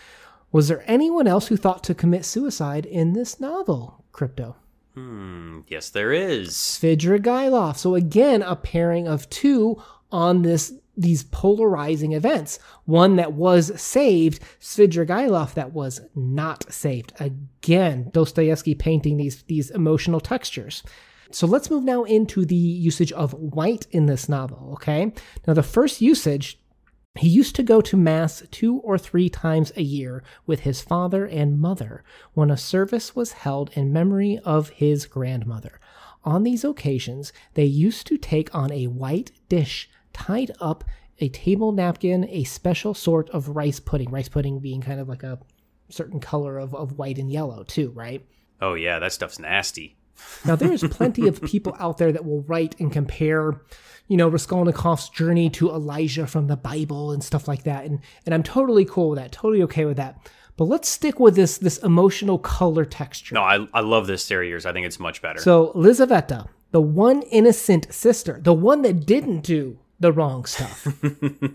Was 0.51 0.69
there 0.69 0.85
anyone 0.87 1.27
else 1.27 1.49
who 1.49 1.57
thought 1.57 1.85
to 1.85 1.95
commit 1.95 2.25
suicide 2.25 2.87
in 2.87 3.13
this 3.13 3.39
novel, 3.39 4.05
Crypto? 4.13 4.57
Hmm, 4.95 5.61
yes, 5.69 5.91
there 5.91 6.13
is. 6.13 6.55
Svidrigailov. 6.55 7.77
So 7.77 7.95
again, 7.95 8.41
a 8.41 8.57
pairing 8.57 9.07
of 9.07 9.29
two 9.29 9.83
on 10.11 10.41
this 10.41 10.73
these 10.97 11.25
polarizing 11.25 12.13
events. 12.13 12.59
One 12.85 13.17
that 13.17 13.33
was 13.33 13.79
saved, 13.81 14.41
Svidrigailov 14.61 15.55
that 15.55 15.73
was 15.73 16.01
not 16.15 16.73
saved. 16.73 17.13
Again, 17.21 18.11
Dostoevsky 18.13 18.75
painting 18.75 19.17
these, 19.17 19.43
these 19.43 19.71
emotional 19.71 20.21
textures. 20.21 20.83
So 21.31 21.47
let's 21.47 21.71
move 21.71 21.85
now 21.85 22.05
into 22.05 22.45
the 22.45 22.55
usage 22.55 23.13
of 23.13 23.35
white 23.35 23.87
in 23.91 24.07
this 24.07 24.29
novel, 24.29 24.71
okay? 24.75 25.13
Now, 25.47 25.55
the 25.55 25.63
first 25.63 26.01
usage, 26.01 26.59
he 27.19 27.29
used 27.29 27.57
to 27.57 27.63
go 27.63 27.81
to 27.81 27.97
Mass 27.97 28.43
two 28.51 28.77
or 28.79 28.97
three 28.97 29.29
times 29.29 29.73
a 29.77 29.83
year 29.83 30.23
with 30.47 30.61
his 30.61 30.83
father 30.83 31.25
and 31.25 31.59
mother 31.59 32.05
when 32.35 32.51
a 32.51 32.57
service 32.57 33.17
was 33.17 33.33
held 33.33 33.71
in 33.75 33.93
memory 33.93 34.39
of 34.45 34.69
his 34.71 35.07
grandmother. 35.07 35.81
On 36.25 36.43
these 36.43 36.65
occasions, 36.65 37.33
they 37.55 37.65
used 37.65 38.07
to 38.09 38.19
take 38.19 38.55
on 38.55 38.71
a 38.71 38.89
white 38.89 39.33
dish 39.49 39.89
tied 40.17 40.51
up 40.61 40.83
a 41.19 41.29
table 41.29 41.73
napkin, 41.73 42.27
a 42.31 42.45
special 42.45 42.95
sort 42.95 43.29
of 43.31 43.51
rice 43.51 43.81
pudding. 43.81 44.11
Rice 44.11 44.29
pudding 44.29 44.59
being 44.61 44.81
kind 44.81 44.99
of 44.99 45.09
like 45.09 45.23
a 45.23 45.39
certain 45.91 46.21
color 46.21 46.59
of, 46.59 46.75
of 46.75 46.99
white 46.99 47.19
and 47.19 47.31
yellow, 47.31 47.63
too, 47.65 47.91
right? 47.91 48.27
Oh, 48.61 48.75
yeah, 48.75 48.99
that 48.99 49.13
stuff's 49.13 49.39
nasty. 49.39 49.97
now, 50.45 50.57
there's 50.57 50.83
plenty 50.91 51.29
of 51.29 51.43
people 51.43 51.77
out 51.79 51.99
there 51.99 52.13
that 52.13 52.25
will 52.25 52.43
write 52.43 52.79
and 52.81 52.91
compare, 52.91 53.61
you 54.09 54.17
know, 54.17 54.31
Raskolnikov's 54.31 55.11
journey 55.11 55.51
to 55.51 55.71
Elijah 55.71 56.27
from 56.27 56.47
the 56.47 56.57
Bible 56.57 57.13
and 57.13 57.23
stuff 57.23 57.47
like 57.47 57.65
that. 57.65 57.85
And, 57.85 58.01
and 58.25 58.35
I'm 58.35 58.43
totally 58.43 58.87
cool 58.87 59.11
with 59.11 59.19
that, 59.19 59.33
totally 59.33 59.63
okay 59.65 59.85
with 59.85 59.99
that. 59.99 60.19
But 60.57 60.65
let's 60.65 60.89
stick 60.89 61.21
with 61.21 61.37
this 61.37 61.59
this 61.59 61.77
emotional 61.79 62.39
color 62.39 62.87
texture. 62.87 63.35
No, 63.35 63.43
I, 63.43 63.69
I 63.75 63.81
love 63.81 64.07
this 64.07 64.27
theory 64.27 64.49
yours. 64.49 64.65
I 64.65 64.73
think 64.73 64.87
it's 64.87 64.99
much 64.99 65.21
better. 65.21 65.39
So, 65.39 65.71
Lizaveta, 65.75 66.49
the 66.71 66.81
one 66.81 67.21
innocent 67.25 67.93
sister, 67.93 68.41
the 68.43 68.55
one 68.55 68.81
that 68.81 69.05
didn't 69.05 69.43
do 69.43 69.79
the 69.99 70.13
wrong 70.13 70.45
stuff. 70.45 70.87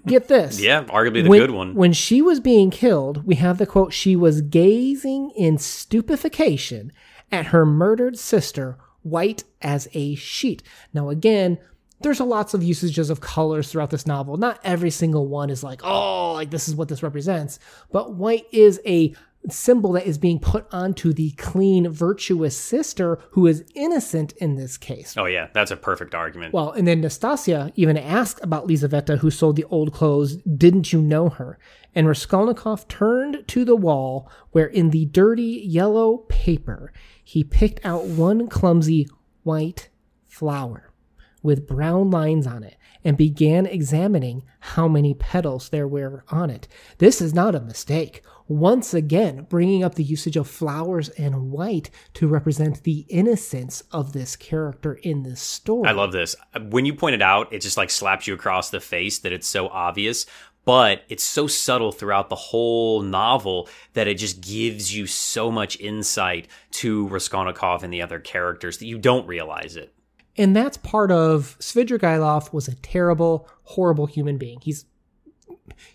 Get 0.06 0.28
this. 0.28 0.60
Yeah, 0.72 0.84
arguably 0.86 1.24
the 1.24 1.30
when, 1.30 1.40
good 1.40 1.52
one. 1.52 1.76
When 1.76 1.94
she 1.94 2.22
was 2.22 2.40
being 2.40 2.70
killed, 2.70 3.26
we 3.26 3.36
have 3.36 3.58
the 3.58 3.66
quote 3.66 3.94
she 3.94 4.16
was 4.16 4.42
gazing 4.42 5.32
in 5.32 5.58
stupefaction 5.58 6.92
at 7.32 7.48
her 7.48 7.66
murdered 7.66 8.18
sister, 8.18 8.78
white 9.04 9.44
as 9.62 9.88
a 9.94 10.16
sheet. 10.16 10.62
Now, 10.94 11.10
again, 11.10 11.58
there's 12.02 12.20
a 12.20 12.26
lots 12.26 12.54
of 12.54 12.64
usages 12.64 13.10
of 13.10 13.22
colors 13.22 13.72
throughout 13.72 13.92
this 13.92 14.08
novel. 14.08 14.38
Not 14.38 14.60
every 14.64 14.90
single 14.90 15.28
one 15.28 15.50
is 15.50 15.64
like, 15.64 15.82
oh, 15.84 16.34
like 16.34 16.50
this 16.50 16.68
is 16.68 16.76
what 16.76 16.90
this 16.90 17.04
represents. 17.04 17.60
But 17.92 18.14
white 18.14 18.46
is 18.52 18.80
a 18.86 19.14
symbol 19.50 19.94
that 19.94 20.06
is 20.06 20.18
being 20.18 20.40
put 20.40 20.68
onto 20.72 21.14
the 21.14 21.32
clean, 21.32 21.90
virtuous 21.90 22.56
sister 22.56 23.18
who 23.32 23.48
is 23.48 23.64
innocent 23.74 24.34
in 24.34 24.56
this 24.56 24.78
case. 24.78 25.16
Oh, 25.18 25.26
yeah, 25.26 25.48
that's 25.54 25.72
a 25.72 25.76
perfect 25.76 26.14
argument. 26.14 26.54
Well, 26.54 26.72
and 26.72 26.88
then 26.88 27.02
Nastasia 27.02 27.72
even 27.76 27.98
asked 27.98 28.40
about 28.44 28.68
Lizaveta, 28.68 29.18
who 29.18 29.32
sold 29.32 29.56
the 29.56 29.64
old 29.66 29.94
clothes. 29.94 30.36
Didn't 30.38 30.94
you 30.94 31.02
know 31.02 31.30
her? 31.30 31.58
And 31.96 32.08
Raskolnikov 32.08 32.88
turned 32.88 33.48
to 33.48 33.66
the 33.66 33.76
wall 33.76 34.32
where, 34.52 34.68
in 34.68 34.92
the 34.92 35.06
dirty 35.06 35.64
yellow 35.66 36.18
paper, 36.30 36.94
he 37.24 37.44
picked 37.44 37.84
out 37.84 38.06
one 38.06 38.48
clumsy 38.48 39.08
white 39.44 39.90
flower. 40.28 40.92
with 41.44 41.68
brown 41.68 42.10
lines 42.12 42.46
on 42.46 42.64
it 42.64 42.78
and 43.04 43.18
began 43.18 43.66
examining 43.66 44.44
how 44.60 44.88
many 44.88 45.14
petals 45.14 45.70
there 45.70 45.88
were 45.88 46.24
on 46.30 46.50
it. 46.50 46.68
This 47.00 47.22
is 47.22 47.34
not 47.34 47.56
a 47.56 47.60
mistake. 47.60 48.22
Once 48.48 48.94
again, 48.94 49.46
bringing 49.50 49.84
up 49.84 49.96
the 49.96 50.04
usage 50.04 50.36
of 50.36 50.48
flowers 50.48 51.10
and 51.10 51.52
white 51.52 51.90
to 52.14 52.28
represent 52.28 52.84
the 52.84 53.06
innocence 53.10 53.84
of 53.92 54.14
this 54.14 54.36
character 54.36 54.94
in 55.04 55.24
this 55.24 55.42
story. 55.42 55.88
I 55.88 55.94
love 55.94 56.12
this. 56.12 56.36
When 56.70 56.86
you 56.86 56.94
point 56.94 57.16
it 57.16 57.22
out, 57.22 57.52
it 57.54 57.60
just 57.60 57.78
like 57.78 57.90
slaps 57.90 58.28
you 58.28 58.34
across 58.34 58.70
the 58.70 58.80
face 58.80 59.20
that 59.20 59.32
it's 59.32 59.48
so 59.48 59.68
obvious 59.70 60.26
but 60.66 61.04
it's 61.10 61.24
so 61.24 61.48
subtle 61.48 61.92
throughout 61.92 62.30
the 62.30 62.36
whole 62.36 63.02
novel 63.02 63.68
that 63.94 64.08
it 64.08 64.16
just 64.16 64.42
gives 64.42 64.96
you 64.96 65.08
so 65.08 65.52
much 65.52 65.80
insight 65.80 66.48
to 66.72 67.08
Raskolnikov 67.08 67.84
and 67.84 67.92
the 67.92 68.02
other 68.02 68.20
characters 68.20 68.78
that 68.78 68.86
you 68.86 68.98
don't 68.98 69.28
realize 69.28 69.76
it. 69.76 69.94
And 70.38 70.56
that's 70.56 70.78
part 70.78 71.12
of 71.12 71.58
Svidrigailov 71.60 72.54
was 72.54 72.68
a 72.68 72.76
terrible, 72.76 73.50
horrible 73.64 74.06
human 74.06 74.38
being. 74.38 74.60
He's 74.62 74.86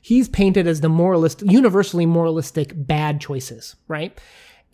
he's 0.01 0.29
painted 0.29 0.67
as 0.67 0.81
the 0.81 0.89
moralist, 0.89 1.43
universally 1.43 2.07
moralistic 2.07 2.73
bad 2.75 3.21
choices, 3.21 3.77
right? 3.89 4.19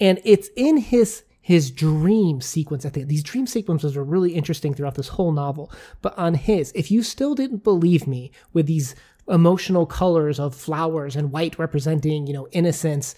And 0.01 0.21
it's 0.25 0.49
in 0.57 0.79
his 0.79 1.25
his 1.45 1.73
dream 1.73 2.41
sequence. 2.41 2.87
I 2.87 2.89
think 2.89 3.09
these 3.09 3.25
dream 3.25 3.49
sequences 3.49 3.97
are 3.97 4.05
really 4.05 4.33
interesting 4.33 4.75
throughout 4.75 4.95
this 4.95 5.09
whole 5.09 5.33
novel. 5.33 5.73
But 6.01 6.17
on 6.17 6.35
his, 6.35 6.71
if 6.73 6.89
you 6.89 7.03
still 7.03 7.35
didn't 7.35 7.65
believe 7.65 8.07
me 8.07 8.31
with 8.53 8.67
these 8.67 8.95
emotional 9.29 9.87
colors 9.87 10.39
of 10.39 10.55
flowers 10.55 11.17
and 11.17 11.33
white 11.33 11.59
representing, 11.59 12.27
you 12.27 12.33
know, 12.33 12.49
innocence. 12.53 13.15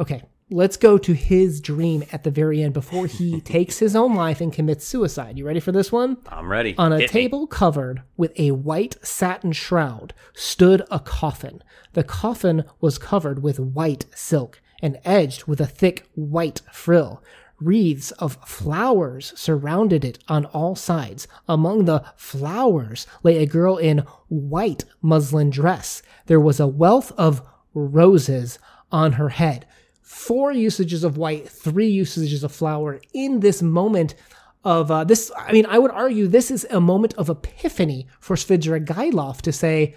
Okay, 0.00 0.22
let's 0.50 0.76
go 0.76 0.98
to 0.98 1.12
his 1.14 1.60
dream 1.60 2.04
at 2.12 2.22
the 2.24 2.30
very 2.30 2.62
end 2.62 2.74
before 2.74 3.06
he 3.06 3.40
takes 3.56 3.78
his 3.78 3.96
own 3.96 4.14
life 4.14 4.40
and 4.40 4.52
commits 4.52 4.86
suicide. 4.86 5.38
You 5.38 5.46
ready 5.46 5.60
for 5.60 5.72
this 5.72 5.90
one? 5.90 6.18
I'm 6.28 6.50
ready. 6.50 6.74
On 6.76 6.92
a 6.92 7.00
Hit 7.00 7.10
table 7.10 7.42
me. 7.42 7.46
covered 7.50 8.02
with 8.16 8.38
a 8.38 8.50
white 8.52 8.96
satin 9.04 9.52
shroud 9.52 10.12
stood 10.34 10.82
a 10.90 11.00
coffin. 11.00 11.62
The 11.94 12.04
coffin 12.04 12.64
was 12.80 12.98
covered 12.98 13.42
with 13.42 13.58
white 13.58 14.06
silk 14.14 14.60
and 14.82 14.98
edged 15.04 15.44
with 15.44 15.60
a 15.60 15.66
thick 15.66 16.06
white 16.14 16.60
frill. 16.72 17.22
Wreaths 17.60 18.10
of 18.12 18.36
flowers 18.46 19.32
surrounded 19.36 20.04
it 20.04 20.18
on 20.28 20.44
all 20.46 20.74
sides. 20.76 21.26
Among 21.48 21.84
the 21.84 22.04
flowers 22.16 23.06
lay 23.22 23.38
a 23.38 23.46
girl 23.46 23.78
in 23.78 23.98
white 24.28 24.84
muslin 25.00 25.50
dress. 25.50 26.02
There 26.26 26.40
was 26.40 26.58
a 26.60 26.66
wealth 26.66 27.12
of 27.16 27.40
roses 27.72 28.58
on 28.92 29.12
her 29.12 29.30
head. 29.30 29.66
Four 30.04 30.52
usages 30.52 31.02
of 31.02 31.16
white, 31.16 31.48
three 31.48 31.88
usages 31.88 32.44
of 32.44 32.52
flower 32.52 33.00
in 33.14 33.40
this 33.40 33.62
moment 33.62 34.14
of 34.62 34.90
uh, 34.90 35.04
this. 35.04 35.32
I 35.34 35.52
mean, 35.52 35.64
I 35.64 35.78
would 35.78 35.90
argue 35.90 36.28
this 36.28 36.50
is 36.50 36.66
a 36.68 36.78
moment 36.78 37.14
of 37.14 37.30
epiphany 37.30 38.06
for 38.20 38.36
Svidrigailov 38.36 39.40
to 39.40 39.50
say, 39.50 39.94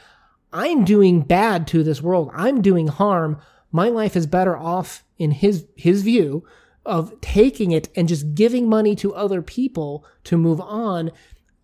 I'm 0.54 0.86
doing 0.86 1.22
bad 1.22 1.68
to 1.68 1.84
this 1.84 2.02
world. 2.02 2.32
I'm 2.34 2.62
doing 2.62 2.88
harm. 2.88 3.42
My 3.74 3.90
life 3.90 4.16
is 4.16 4.26
better 4.28 4.56
off 4.56 5.04
in 5.18 5.32
his 5.32 5.66
his 5.76 6.04
view 6.04 6.48
of 6.86 7.20
taking 7.20 7.72
it 7.72 7.90
and 7.94 8.08
just 8.08 8.34
giving 8.34 8.70
money 8.70 8.96
to 8.96 9.14
other 9.14 9.42
people 9.42 10.06
to 10.24 10.38
move 10.38 10.62
on, 10.62 11.12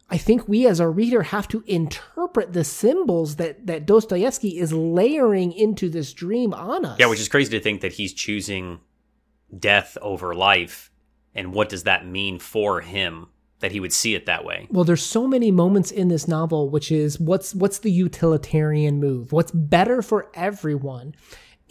I 0.09 0.17
think 0.17 0.47
we 0.47 0.67
as 0.67 0.79
a 0.79 0.87
reader 0.87 1.23
have 1.23 1.47
to 1.49 1.63
interpret 1.65 2.53
the 2.53 2.63
symbols 2.63 3.37
that, 3.37 3.65
that 3.67 3.85
Dostoevsky 3.85 4.59
is 4.59 4.73
layering 4.73 5.53
into 5.53 5.89
this 5.89 6.13
dream 6.13 6.53
on 6.53 6.85
us. 6.85 6.99
Yeah, 6.99 7.07
which 7.07 7.19
is 7.19 7.29
crazy 7.29 7.51
to 7.57 7.63
think 7.63 7.81
that 7.81 7.93
he's 7.93 8.13
choosing 8.13 8.81
death 9.57 9.97
over 10.01 10.35
life. 10.35 10.91
And 11.33 11.53
what 11.53 11.69
does 11.69 11.83
that 11.83 12.05
mean 12.05 12.39
for 12.39 12.81
him? 12.81 13.27
that 13.59 13.71
he 13.71 13.79
would 13.79 13.93
see 13.93 14.13
it 14.13 14.25
that 14.25 14.43
way. 14.43 14.67
Well, 14.71 14.83
there's 14.83 15.01
so 15.01 15.25
many 15.25 15.49
moments 15.49 15.89
in 15.89 16.09
this 16.09 16.27
novel 16.27 16.69
which 16.69 16.91
is 16.91 17.17
what's 17.17 17.55
what's 17.55 17.79
the 17.79 17.91
utilitarian 17.91 18.99
move? 18.99 19.31
What's 19.31 19.51
better 19.51 20.01
for 20.01 20.29
everyone? 20.33 21.15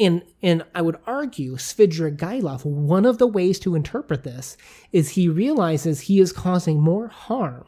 And, 0.01 0.23
and 0.43 0.65
I 0.75 0.81
would 0.81 0.97
argue 1.07 1.57
Svidrigailov, 1.57 2.65
one 2.65 3.05
of 3.05 3.19
the 3.19 3.27
ways 3.27 3.59
to 3.61 3.75
interpret 3.75 4.25
this 4.25 4.57
is 4.91 5.11
he 5.11 5.29
realizes 5.29 6.01
he 6.01 6.19
is 6.19 6.33
causing 6.33 6.81
more 6.81 7.09
harm 7.09 7.67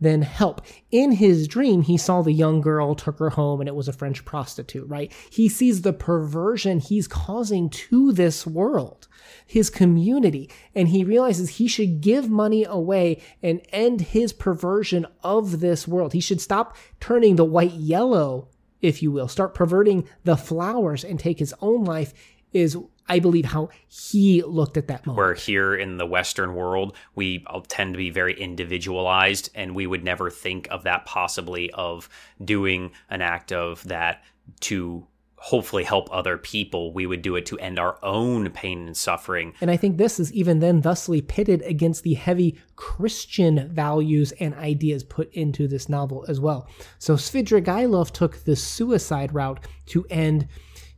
than 0.00 0.22
help. 0.22 0.60
In 0.90 1.12
his 1.12 1.48
dream, 1.48 1.82
he 1.82 1.96
saw 1.96 2.22
the 2.22 2.32
young 2.32 2.60
girl, 2.60 2.94
took 2.94 3.18
her 3.18 3.30
home, 3.30 3.60
and 3.60 3.68
it 3.68 3.74
was 3.74 3.88
a 3.88 3.92
French 3.92 4.24
prostitute, 4.24 4.88
right? 4.88 5.12
He 5.30 5.48
sees 5.48 5.82
the 5.82 5.92
perversion 5.92 6.80
he's 6.80 7.08
causing 7.08 7.68
to 7.70 8.12
this 8.12 8.46
world, 8.46 9.08
his 9.46 9.70
community, 9.70 10.50
and 10.74 10.88
he 10.88 11.04
realizes 11.04 11.50
he 11.50 11.68
should 11.68 12.00
give 12.00 12.30
money 12.30 12.64
away 12.64 13.20
and 13.42 13.60
end 13.70 14.00
his 14.00 14.32
perversion 14.32 15.06
of 15.22 15.60
this 15.60 15.88
world. 15.88 16.12
He 16.12 16.20
should 16.20 16.40
stop 16.40 16.76
turning 17.00 17.36
the 17.36 17.44
white 17.44 17.72
yellow 17.72 18.48
if 18.80 19.02
you 19.02 19.10
will, 19.10 19.28
start 19.28 19.54
perverting 19.54 20.08
the 20.24 20.36
flowers 20.36 21.04
and 21.04 21.18
take 21.18 21.38
his 21.38 21.54
own 21.60 21.84
life 21.84 22.14
is 22.52 22.76
I 23.08 23.18
believe 23.18 23.46
how 23.46 23.70
he 23.88 24.42
looked 24.42 24.76
at 24.76 24.88
that 24.88 25.06
moment. 25.06 25.18
Where 25.18 25.34
here 25.34 25.74
in 25.74 25.96
the 25.96 26.06
Western 26.06 26.54
world, 26.54 26.96
we 27.14 27.44
tend 27.68 27.94
to 27.94 27.98
be 27.98 28.10
very 28.10 28.38
individualized, 28.38 29.50
and 29.54 29.74
we 29.74 29.86
would 29.86 30.04
never 30.04 30.30
think 30.30 30.68
of 30.70 30.84
that 30.84 31.04
possibly 31.06 31.70
of 31.72 32.08
doing 32.44 32.92
an 33.10 33.22
act 33.22 33.52
of 33.52 33.82
that 33.84 34.22
to 34.60 35.06
hopefully 35.40 35.84
help 35.84 36.08
other 36.10 36.36
people, 36.36 36.92
we 36.92 37.06
would 37.06 37.22
do 37.22 37.36
it 37.36 37.46
to 37.46 37.56
end 37.60 37.78
our 37.78 37.96
own 38.02 38.50
pain 38.50 38.86
and 38.86 38.96
suffering. 38.96 39.54
And 39.60 39.70
I 39.70 39.76
think 39.76 39.96
this 39.96 40.18
is 40.18 40.32
even 40.32 40.58
then 40.58 40.80
thusly 40.80 41.20
pitted 41.22 41.62
against 41.62 42.02
the 42.02 42.14
heavy 42.14 42.58
Christian 42.74 43.68
values 43.68 44.32
and 44.40 44.52
ideas 44.54 45.04
put 45.04 45.32
into 45.32 45.68
this 45.68 45.88
novel 45.88 46.24
as 46.26 46.40
well. 46.40 46.68
So 46.98 47.14
Svidrigailov 47.14 48.10
took 48.10 48.44
the 48.44 48.56
suicide 48.56 49.32
route 49.32 49.64
to 49.86 50.04
end 50.10 50.48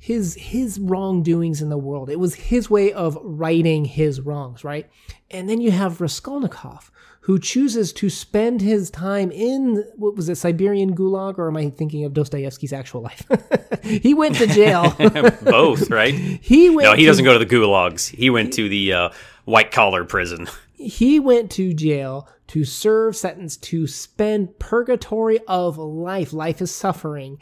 his 0.01 0.35
his 0.35 0.81
wrongdoings 0.81 1.61
in 1.61 1.69
the 1.69 1.79
world. 1.79 2.09
It 2.09 2.19
was 2.19 2.35
his 2.35 2.71
way 2.71 2.93
of 2.93 3.19
righting 3.23 3.85
his 3.85 4.21
wrongs, 4.21 4.65
right? 4.65 4.91
And 5.31 5.49
then 5.49 5.61
you 5.61 5.71
have 5.71 6.01
Raskolnikov, 6.01 6.91
who 7.21 7.39
chooses 7.39 7.93
to 7.93 8.09
spend 8.09 8.63
his 8.63 8.91
time 8.91 9.31
in 9.31 9.85
what 9.97 10.17
was 10.17 10.31
it, 10.31 10.37
Siberian 10.37 10.97
Gulag, 10.97 11.39
or 11.39 11.49
am 11.49 11.57
I 11.59 11.69
thinking 11.69 12.05
of 12.05 12.15
Dostoevsky's 12.15 12.73
actual 12.73 13.03
life? 13.03 13.27
he 13.83 14.15
went 14.15 14.37
to 14.37 14.47
jail. 14.47 14.97
Both, 15.43 15.91
right? 15.91 16.15
He 16.43 16.71
went. 16.71 16.89
No, 16.89 16.95
he 16.95 17.03
to, 17.03 17.07
doesn't 17.09 17.25
go 17.25 17.39
to 17.39 17.45
the 17.45 17.55
gulags. 17.55 18.09
He 18.09 18.31
went 18.31 18.55
to 18.55 18.69
the 18.69 18.93
uh, 18.93 19.11
white 19.45 19.71
collar 19.71 20.05
prison. 20.05 20.49
He 20.75 21.21
went 21.21 21.51
to 21.53 21.75
jail 21.75 22.27
to 22.49 22.65
serve 22.65 23.15
sentence 23.15 23.57
to 23.59 23.87
spend 23.87 24.59
purgatory 24.59 25.39
of 25.47 25.77
life. 25.77 26.33
Life 26.33 26.63
is 26.63 26.75
suffering 26.75 27.39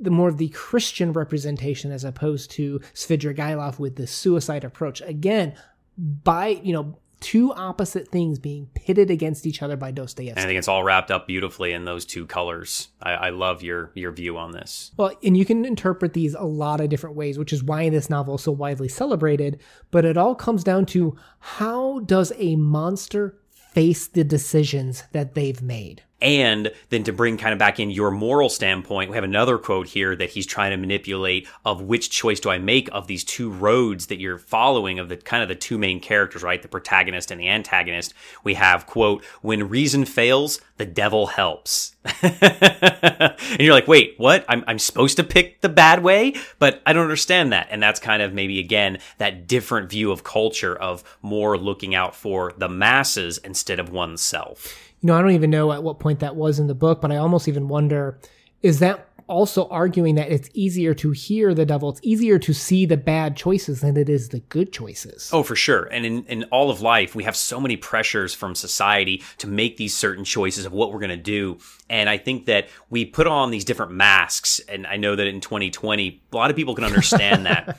the 0.00 0.10
more 0.10 0.28
of 0.28 0.38
the 0.38 0.48
Christian 0.48 1.12
representation 1.12 1.92
as 1.92 2.04
opposed 2.04 2.50
to 2.52 2.80
Svidrigailov 2.94 3.78
with 3.78 3.96
the 3.96 4.06
suicide 4.06 4.64
approach. 4.64 5.00
Again, 5.02 5.54
by 5.96 6.48
you 6.48 6.72
know 6.72 6.98
two 7.20 7.52
opposite 7.52 8.08
things 8.08 8.38
being 8.38 8.66
pitted 8.74 9.10
against 9.10 9.46
each 9.46 9.62
other 9.62 9.76
by 9.76 9.90
Dostoevsky. 9.90 10.30
And 10.30 10.38
I 10.38 10.44
think 10.44 10.58
it's 10.58 10.68
all 10.68 10.82
wrapped 10.82 11.10
up 11.10 11.26
beautifully 11.26 11.72
in 11.72 11.84
those 11.84 12.04
two 12.04 12.26
colors. 12.26 12.88
I, 13.02 13.12
I, 13.12 13.30
love 13.30 13.62
your 13.62 13.92
your 13.94 14.10
view 14.10 14.38
on 14.38 14.52
this. 14.52 14.90
Well, 14.96 15.12
and 15.22 15.36
you 15.36 15.44
can 15.44 15.64
interpret 15.64 16.14
these 16.14 16.34
a 16.34 16.44
lot 16.44 16.80
of 16.80 16.88
different 16.88 17.16
ways, 17.16 17.38
which 17.38 17.52
is 17.52 17.62
why 17.62 17.88
this 17.90 18.10
novel 18.10 18.36
is 18.36 18.42
so 18.42 18.52
widely 18.52 18.88
celebrated. 18.88 19.60
But 19.90 20.04
it 20.04 20.16
all 20.16 20.34
comes 20.34 20.64
down 20.64 20.86
to 20.86 21.16
how 21.38 22.00
does 22.00 22.32
a 22.36 22.56
monster 22.56 23.38
face 23.50 24.08
the 24.08 24.24
decisions 24.24 25.04
that 25.12 25.34
they've 25.34 25.62
made? 25.62 26.02
And 26.22 26.72
then 26.90 27.04
to 27.04 27.12
bring 27.12 27.38
kind 27.38 27.52
of 27.52 27.58
back 27.58 27.80
in 27.80 27.90
your 27.90 28.10
moral 28.10 28.48
standpoint, 28.48 29.10
we 29.10 29.16
have 29.16 29.24
another 29.24 29.58
quote 29.58 29.88
here 29.88 30.14
that 30.16 30.30
he's 30.30 30.46
trying 30.46 30.70
to 30.70 30.76
manipulate 30.76 31.48
of 31.64 31.82
which 31.82 32.10
choice 32.10 32.40
do 32.40 32.50
I 32.50 32.58
make 32.58 32.88
of 32.92 33.06
these 33.06 33.24
two 33.24 33.50
roads 33.50 34.06
that 34.06 34.20
you're 34.20 34.38
following 34.38 34.98
of 34.98 35.08
the 35.08 35.16
kind 35.16 35.42
of 35.42 35.48
the 35.48 35.54
two 35.54 35.78
main 35.78 36.00
characters, 36.00 36.42
right? 36.42 36.60
The 36.60 36.68
protagonist 36.68 37.30
and 37.30 37.40
the 37.40 37.48
antagonist. 37.48 38.14
We 38.44 38.54
have 38.54 38.86
quote, 38.86 39.24
when 39.42 39.68
reason 39.68 40.04
fails, 40.04 40.60
the 40.76 40.86
devil 40.86 41.26
helps. 41.26 41.96
and 42.22 43.60
you're 43.60 43.74
like, 43.74 43.88
wait, 43.88 44.14
what? 44.16 44.44
I'm, 44.48 44.64
I'm 44.66 44.78
supposed 44.78 45.16
to 45.18 45.24
pick 45.24 45.60
the 45.60 45.68
bad 45.68 46.02
way, 46.02 46.34
but 46.58 46.82
I 46.86 46.92
don't 46.92 47.02
understand 47.02 47.52
that. 47.52 47.68
And 47.70 47.82
that's 47.82 48.00
kind 48.00 48.22
of 48.22 48.32
maybe 48.32 48.58
again, 48.58 48.98
that 49.18 49.46
different 49.46 49.90
view 49.90 50.10
of 50.10 50.24
culture 50.24 50.74
of 50.74 51.04
more 51.22 51.58
looking 51.58 51.94
out 51.94 52.14
for 52.14 52.52
the 52.56 52.68
masses 52.68 53.38
instead 53.38 53.78
of 53.78 53.90
oneself 53.90 54.89
you 55.00 55.06
know, 55.06 55.16
I 55.16 55.22
don't 55.22 55.32
even 55.32 55.50
know 55.50 55.72
at 55.72 55.82
what 55.82 55.98
point 55.98 56.20
that 56.20 56.36
was 56.36 56.58
in 56.58 56.66
the 56.66 56.74
book, 56.74 57.00
but 57.00 57.10
I 57.10 57.16
almost 57.16 57.48
even 57.48 57.68
wonder 57.68 58.18
is 58.62 58.80
that 58.80 59.08
also 59.30 59.68
arguing 59.68 60.16
that 60.16 60.30
it's 60.30 60.50
easier 60.52 60.92
to 60.92 61.12
hear 61.12 61.54
the 61.54 61.64
devil, 61.64 61.88
it's 61.88 62.00
easier 62.02 62.38
to 62.38 62.52
see 62.52 62.84
the 62.84 62.96
bad 62.96 63.36
choices 63.36 63.80
than 63.80 63.96
it 63.96 64.08
is 64.08 64.30
the 64.30 64.40
good 64.40 64.72
choices. 64.72 65.30
Oh, 65.32 65.42
for 65.42 65.54
sure. 65.54 65.84
And 65.84 66.04
in, 66.04 66.24
in 66.24 66.44
all 66.44 66.70
of 66.70 66.80
life, 66.80 67.14
we 67.14 67.24
have 67.24 67.36
so 67.36 67.60
many 67.60 67.76
pressures 67.76 68.34
from 68.34 68.54
society 68.54 69.22
to 69.38 69.46
make 69.46 69.76
these 69.76 69.96
certain 69.96 70.24
choices 70.24 70.64
of 70.64 70.72
what 70.72 70.92
we're 70.92 70.98
going 70.98 71.10
to 71.10 71.16
do. 71.16 71.58
And 71.90 72.08
I 72.08 72.16
think 72.16 72.46
that 72.46 72.68
we 72.88 73.04
put 73.04 73.26
on 73.26 73.50
these 73.50 73.64
different 73.64 73.92
masks. 73.92 74.60
And 74.60 74.86
I 74.86 74.96
know 74.96 75.16
that 75.16 75.26
in 75.26 75.40
2020, 75.40 76.22
a 76.32 76.36
lot 76.36 76.48
of 76.48 76.56
people 76.56 76.74
can 76.74 76.84
understand 76.84 77.44
that. 77.44 77.78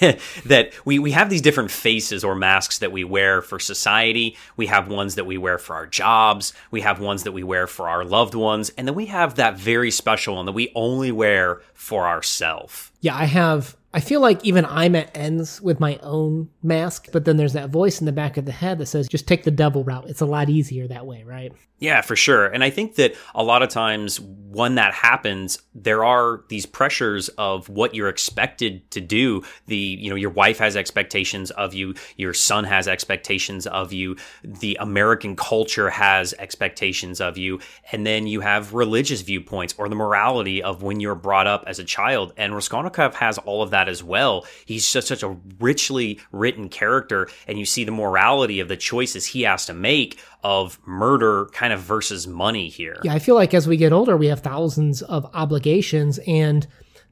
that 0.44 0.72
we, 0.84 0.98
we 0.98 1.12
have 1.12 1.30
these 1.30 1.40
different 1.40 1.70
faces 1.70 2.22
or 2.24 2.34
masks 2.34 2.80
that 2.80 2.92
we 2.92 3.04
wear 3.04 3.40
for 3.40 3.58
society. 3.58 4.36
We 4.56 4.66
have 4.66 4.88
ones 4.88 5.14
that 5.14 5.24
we 5.24 5.38
wear 5.38 5.58
for 5.58 5.74
our 5.74 5.86
jobs. 5.86 6.52
We 6.70 6.82
have 6.82 7.00
ones 7.00 7.22
that 7.22 7.32
we 7.32 7.42
wear 7.42 7.66
for 7.66 7.88
our 7.88 8.04
loved 8.04 8.34
ones. 8.34 8.70
And 8.76 8.86
then 8.86 8.94
we 8.94 9.06
have 9.06 9.36
that 9.36 9.56
very 9.56 9.90
special 9.90 10.36
one 10.36 10.46
that 10.46 10.52
we 10.52 10.72
only 10.74 11.12
wear 11.12 11.62
for 11.72 12.06
ourselves. 12.06 12.90
Yeah, 13.00 13.16
I 13.16 13.24
have 13.24 13.76
I 13.92 14.00
feel 14.00 14.20
like 14.20 14.44
even 14.44 14.64
I'm 14.66 14.94
at 14.94 15.16
ends 15.16 15.60
with 15.60 15.80
my 15.80 15.98
own 16.02 16.48
mask, 16.62 17.08
but 17.12 17.24
then 17.24 17.36
there's 17.36 17.54
that 17.54 17.70
voice 17.70 17.98
in 17.98 18.06
the 18.06 18.12
back 18.12 18.36
of 18.36 18.44
the 18.44 18.52
head 18.52 18.78
that 18.78 18.86
says, 18.86 19.08
just 19.08 19.26
take 19.26 19.42
the 19.42 19.50
devil 19.50 19.82
route. 19.82 20.08
It's 20.08 20.20
a 20.20 20.26
lot 20.26 20.48
easier 20.48 20.86
that 20.86 21.06
way, 21.06 21.24
right? 21.24 21.52
Yeah, 21.80 22.02
for 22.02 22.14
sure. 22.14 22.46
And 22.46 22.62
I 22.62 22.68
think 22.68 22.96
that 22.96 23.14
a 23.34 23.42
lot 23.42 23.62
of 23.62 23.70
times 23.70 24.20
when 24.20 24.74
that 24.74 24.92
happens, 24.92 25.62
there 25.74 26.04
are 26.04 26.44
these 26.48 26.66
pressures 26.66 27.30
of 27.30 27.70
what 27.70 27.94
you're 27.94 28.10
expected 28.10 28.88
to 28.90 29.00
do. 29.00 29.42
The, 29.66 29.76
you 29.76 30.10
know, 30.10 30.16
your 30.16 30.30
wife 30.30 30.58
has 30.58 30.76
expectations 30.76 31.50
of 31.52 31.72
you, 31.72 31.94
your 32.16 32.34
son 32.34 32.64
has 32.64 32.86
expectations 32.86 33.66
of 33.66 33.94
you, 33.94 34.16
the 34.44 34.76
American 34.78 35.36
culture 35.36 35.88
has 35.88 36.34
expectations 36.38 37.18
of 37.18 37.38
you, 37.38 37.60
and 37.92 38.06
then 38.06 38.26
you 38.26 38.40
have 38.40 38.74
religious 38.74 39.22
viewpoints 39.22 39.74
or 39.78 39.88
the 39.88 39.94
morality 39.94 40.62
of 40.62 40.82
when 40.82 41.00
you're 41.00 41.14
brought 41.14 41.46
up 41.46 41.64
as 41.66 41.78
a 41.78 41.84
child. 41.84 42.34
And 42.36 42.54
Raskolnikov 42.54 43.14
has 43.14 43.38
all 43.38 43.62
of 43.62 43.70
that 43.70 43.79
as 43.88 44.02
well. 44.02 44.46
He's 44.66 44.90
just 44.90 45.08
such 45.08 45.22
a 45.22 45.36
richly 45.58 46.20
written 46.32 46.68
character, 46.68 47.28
and 47.46 47.58
you 47.58 47.66
see 47.66 47.84
the 47.84 47.92
morality 47.92 48.60
of 48.60 48.68
the 48.68 48.76
choices 48.76 49.26
he 49.26 49.42
has 49.42 49.66
to 49.66 49.74
make 49.74 50.18
of 50.42 50.78
murder 50.86 51.46
kind 51.52 51.72
of 51.72 51.80
versus 51.80 52.26
money 52.26 52.68
here. 52.68 53.00
Yeah, 53.04 53.14
I 53.14 53.18
feel 53.18 53.34
like 53.34 53.54
as 53.54 53.66
we 53.66 53.76
get 53.76 53.92
older, 53.92 54.16
we 54.16 54.28
have 54.28 54.40
thousands 54.40 55.02
of 55.02 55.26
obligations, 55.34 56.18
and 56.26 56.66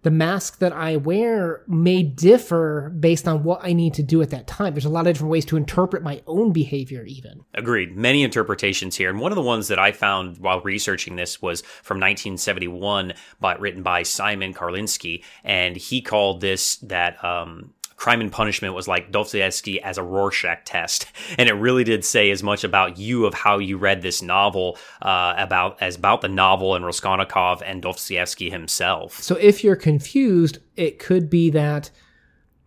the 0.09 0.15
mask 0.15 0.61
that 0.61 0.73
I 0.73 0.97
wear 0.97 1.65
may 1.67 2.03
differ 2.03 2.89
based 2.99 3.29
on 3.29 3.45
what 3.45 3.61
I 3.63 3.75
need 3.75 3.93
to 3.93 4.03
do 4.03 4.23
at 4.23 4.31
that 4.31 4.47
time. 4.47 4.73
There's 4.73 4.87
a 4.87 4.89
lot 4.89 5.07
of 5.07 5.13
different 5.13 5.31
ways 5.31 5.45
to 5.45 5.59
interpret 5.59 6.03
my 6.03 6.23
own 6.27 6.51
behavior, 6.51 7.05
even. 7.05 7.43
Agreed. 7.53 7.95
Many 7.95 8.23
interpretations 8.23 8.97
here. 8.97 9.11
And 9.11 9.21
one 9.21 9.33
of 9.33 9.37
the 9.37 9.43
ones 9.43 9.69
that 9.69 9.79
I 9.79 9.93
found 9.93 10.39
while 10.39 10.63
researching 10.63 11.17
this 11.17 11.43
was 11.43 11.61
from 11.61 11.99
1971, 11.99 13.13
by, 13.39 13.57
written 13.57 13.83
by 13.83 14.03
Simon 14.03 14.55
Karlinsky. 14.55 15.25
And 15.45 15.77
he 15.77 16.01
called 16.01 16.41
this 16.41 16.77
that 16.77 17.23
um, 17.23 17.75
Crime 17.99 18.21
and 18.21 18.31
Punishment 18.31 18.75
was 18.75 18.87
like 18.87 19.11
Dostoevsky 19.11 19.83
as 19.83 19.99
a 19.99 20.03
Rorschach 20.03 20.65
test, 20.65 21.07
and 21.39 21.49
it 21.49 21.55
really 21.55 21.85
did 21.85 22.05
say 22.05 22.31
as 22.31 22.43
much 22.43 22.65
about 22.65 22.97
you 22.97 23.27
of 23.27 23.35
how 23.35 23.59
you 23.59 23.77
read 23.77 24.01
this 24.01 24.23
novel 24.23 24.79
uh, 25.03 25.35
about 25.37 25.83
as 25.83 25.97
about 25.97 26.23
the 26.23 26.29
novel 26.29 26.75
and 26.75 26.87
Raskolnikov 26.87 27.63
and 27.63 27.83
Dostoevsky 27.83 28.51
himself. 28.51 29.21
So 29.21 29.35
if 29.37 29.63
you're 29.63 29.77
confused, 29.77 30.59
it 30.77 30.99
could 30.99 31.29
be 31.29 31.51
that 31.51 31.91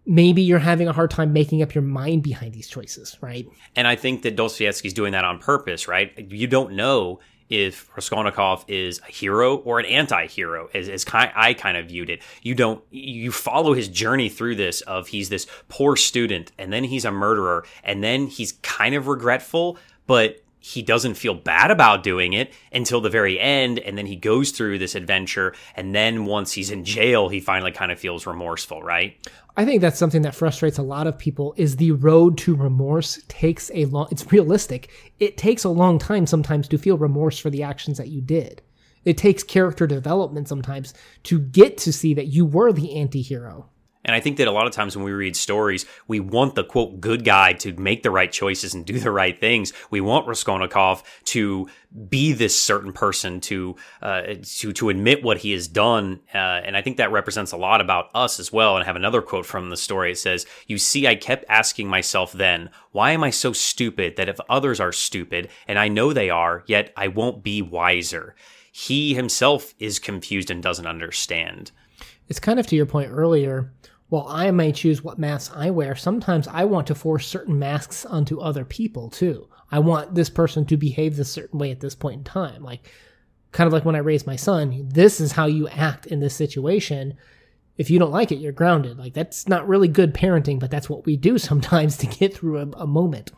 maybe 0.05 0.41
you're 0.41 0.59
having 0.59 0.87
a 0.87 0.93
hard 0.93 1.11
time 1.11 1.31
making 1.31 1.61
up 1.61 1.73
your 1.73 1.83
mind 1.83 2.23
behind 2.23 2.53
these 2.53 2.67
choices, 2.67 3.17
right? 3.21 3.47
And 3.75 3.87
I 3.87 3.95
think 3.95 4.23
that 4.23 4.35
Dostoevsky's 4.35 4.93
doing 4.93 5.13
that 5.13 5.23
on 5.23 5.39
purpose, 5.39 5.87
right? 5.87 6.11
You 6.29 6.47
don't 6.47 6.73
know 6.73 7.19
if 7.51 7.89
Raskolnikov 7.95 8.63
is 8.69 9.01
a 9.07 9.11
hero 9.11 9.57
or 9.57 9.79
an 9.79 9.85
anti-hero, 9.85 10.69
as, 10.73 10.87
as 10.87 11.03
kind, 11.03 11.31
I 11.35 11.53
kind 11.53 11.75
of 11.77 11.87
viewed 11.87 12.09
it. 12.09 12.23
You 12.41 12.55
don't 12.55 12.81
you 12.89 13.31
follow 13.31 13.73
his 13.73 13.89
journey 13.89 14.29
through 14.29 14.55
this 14.55 14.81
of 14.81 15.09
he's 15.09 15.29
this 15.29 15.45
poor 15.67 15.95
student, 15.97 16.53
and 16.57 16.71
then 16.71 16.85
he's 16.85 17.05
a 17.05 17.11
murderer, 17.11 17.65
and 17.83 18.03
then 18.03 18.27
he's 18.27 18.53
kind 18.63 18.95
of 18.95 19.07
regretful, 19.07 19.77
but 20.07 20.41
he 20.63 20.83
doesn't 20.83 21.15
feel 21.15 21.33
bad 21.33 21.71
about 21.71 22.03
doing 22.03 22.33
it 22.33 22.53
until 22.71 23.01
the 23.01 23.09
very 23.09 23.39
end 23.39 23.79
and 23.79 23.97
then 23.97 24.05
he 24.05 24.15
goes 24.15 24.51
through 24.51 24.77
this 24.77 24.93
adventure 24.93 25.55
and 25.75 25.93
then 25.93 26.25
once 26.25 26.53
he's 26.53 26.69
in 26.69 26.85
jail 26.85 27.29
he 27.29 27.39
finally 27.39 27.71
kind 27.71 27.91
of 27.91 27.99
feels 27.99 28.27
remorseful 28.27 28.81
right? 28.83 29.17
I 29.57 29.65
think 29.65 29.81
that's 29.81 29.97
something 29.97 30.21
that 30.21 30.35
frustrates 30.35 30.77
a 30.77 30.83
lot 30.83 31.07
of 31.07 31.17
people 31.17 31.55
is 31.57 31.75
the 31.75 31.91
road 31.91 32.37
to 32.39 32.55
remorse 32.55 33.19
takes 33.27 33.71
a 33.73 33.85
long 33.85 34.07
it's 34.11 34.31
realistic. 34.31 34.89
It 35.19 35.35
takes 35.35 35.63
a 35.63 35.69
long 35.69 35.97
time 35.97 36.27
sometimes 36.27 36.67
to 36.69 36.77
feel 36.77 36.97
remorse 36.97 37.39
for 37.39 37.49
the 37.49 37.63
actions 37.63 37.97
that 37.97 38.09
you 38.09 38.21
did. 38.21 38.61
It 39.03 39.17
takes 39.17 39.43
character 39.43 39.87
development 39.87 40.47
sometimes 40.47 40.93
to 41.23 41.39
get 41.39 41.77
to 41.79 41.91
see 41.91 42.13
that 42.13 42.27
you 42.27 42.45
were 42.45 42.71
the 42.71 42.95
anti-hero 42.95 43.67
and 44.03 44.15
I 44.15 44.19
think 44.19 44.37
that 44.37 44.47
a 44.47 44.51
lot 44.51 44.65
of 44.65 44.73
times 44.73 44.95
when 44.95 45.05
we 45.05 45.11
read 45.11 45.35
stories, 45.35 45.85
we 46.07 46.19
want 46.19 46.55
the 46.55 46.63
quote 46.63 46.99
good 46.99 47.23
guy 47.23 47.53
to 47.53 47.73
make 47.73 48.01
the 48.01 48.11
right 48.11 48.31
choices 48.31 48.73
and 48.73 48.85
do 48.85 48.99
the 48.99 49.11
right 49.11 49.39
things. 49.39 49.73
We 49.91 50.01
want 50.01 50.27
Raskolnikov 50.27 51.03
to 51.25 51.69
be 52.09 52.33
this 52.33 52.59
certain 52.59 52.93
person 52.93 53.39
to 53.41 53.75
uh, 54.01 54.21
to 54.43 54.73
to 54.73 54.89
admit 54.89 55.23
what 55.23 55.39
he 55.39 55.51
has 55.51 55.67
done, 55.67 56.21
uh, 56.33 56.37
and 56.37 56.75
I 56.75 56.81
think 56.81 56.97
that 56.97 57.11
represents 57.11 57.51
a 57.51 57.57
lot 57.57 57.81
about 57.81 58.09
us 58.15 58.39
as 58.39 58.51
well. 58.51 58.75
And 58.75 58.83
I 58.83 58.87
have 58.87 58.95
another 58.95 59.21
quote 59.21 59.45
from 59.45 59.69
the 59.69 59.77
story. 59.77 60.11
It 60.11 60.17
says, 60.17 60.45
"You 60.67 60.77
see, 60.77 61.07
I 61.07 61.15
kept 61.15 61.45
asking 61.47 61.87
myself 61.87 62.31
then, 62.31 62.69
why 62.91 63.11
am 63.11 63.23
I 63.23 63.29
so 63.29 63.53
stupid 63.53 64.15
that 64.15 64.29
if 64.29 64.39
others 64.49 64.79
are 64.79 64.91
stupid 64.91 65.49
and 65.67 65.77
I 65.77 65.89
know 65.89 66.11
they 66.11 66.29
are, 66.29 66.63
yet 66.65 66.91
I 66.97 67.07
won't 67.07 67.43
be 67.43 67.61
wiser." 67.61 68.35
He 68.73 69.13
himself 69.13 69.73
is 69.79 69.99
confused 69.99 70.49
and 70.49 70.63
doesn't 70.63 70.87
understand. 70.87 71.71
It's 72.29 72.39
kind 72.39 72.57
of 72.57 72.65
to 72.67 72.75
your 72.77 72.85
point 72.85 73.11
earlier 73.11 73.69
while 74.11 74.27
I 74.27 74.51
may 74.51 74.73
choose 74.73 75.01
what 75.01 75.17
masks 75.17 75.55
I 75.55 75.69
wear, 75.69 75.95
sometimes 75.95 76.45
I 76.45 76.65
want 76.65 76.85
to 76.87 76.95
force 76.95 77.25
certain 77.25 77.57
masks 77.57 78.05
onto 78.05 78.41
other 78.41 78.65
people 78.65 79.09
too. 79.09 79.47
I 79.71 79.79
want 79.79 80.15
this 80.15 80.29
person 80.29 80.65
to 80.65 80.75
behave 80.75 81.15
this 81.15 81.31
certain 81.31 81.57
way 81.57 81.71
at 81.71 81.79
this 81.79 81.95
point 81.95 82.17
in 82.17 82.23
time. 82.25 82.61
Like, 82.61 82.91
kind 83.53 83.67
of 83.67 83.71
like 83.71 83.85
when 83.85 83.95
I 83.95 83.99
raised 83.99 84.27
my 84.27 84.35
son, 84.35 84.89
this 84.89 85.21
is 85.21 85.31
how 85.31 85.45
you 85.45 85.69
act 85.69 86.07
in 86.07 86.19
this 86.19 86.35
situation. 86.35 87.15
If 87.77 87.89
you 87.89 87.99
don't 87.99 88.11
like 88.11 88.33
it, 88.33 88.39
you're 88.39 88.51
grounded. 88.51 88.97
Like, 88.97 89.13
that's 89.13 89.47
not 89.47 89.65
really 89.65 89.87
good 89.87 90.13
parenting, 90.13 90.59
but 90.59 90.71
that's 90.71 90.89
what 90.89 91.05
we 91.05 91.15
do 91.15 91.37
sometimes 91.37 91.95
to 91.95 92.05
get 92.05 92.33
through 92.33 92.57
a, 92.57 92.67
a 92.81 92.87
moment. 92.87 93.31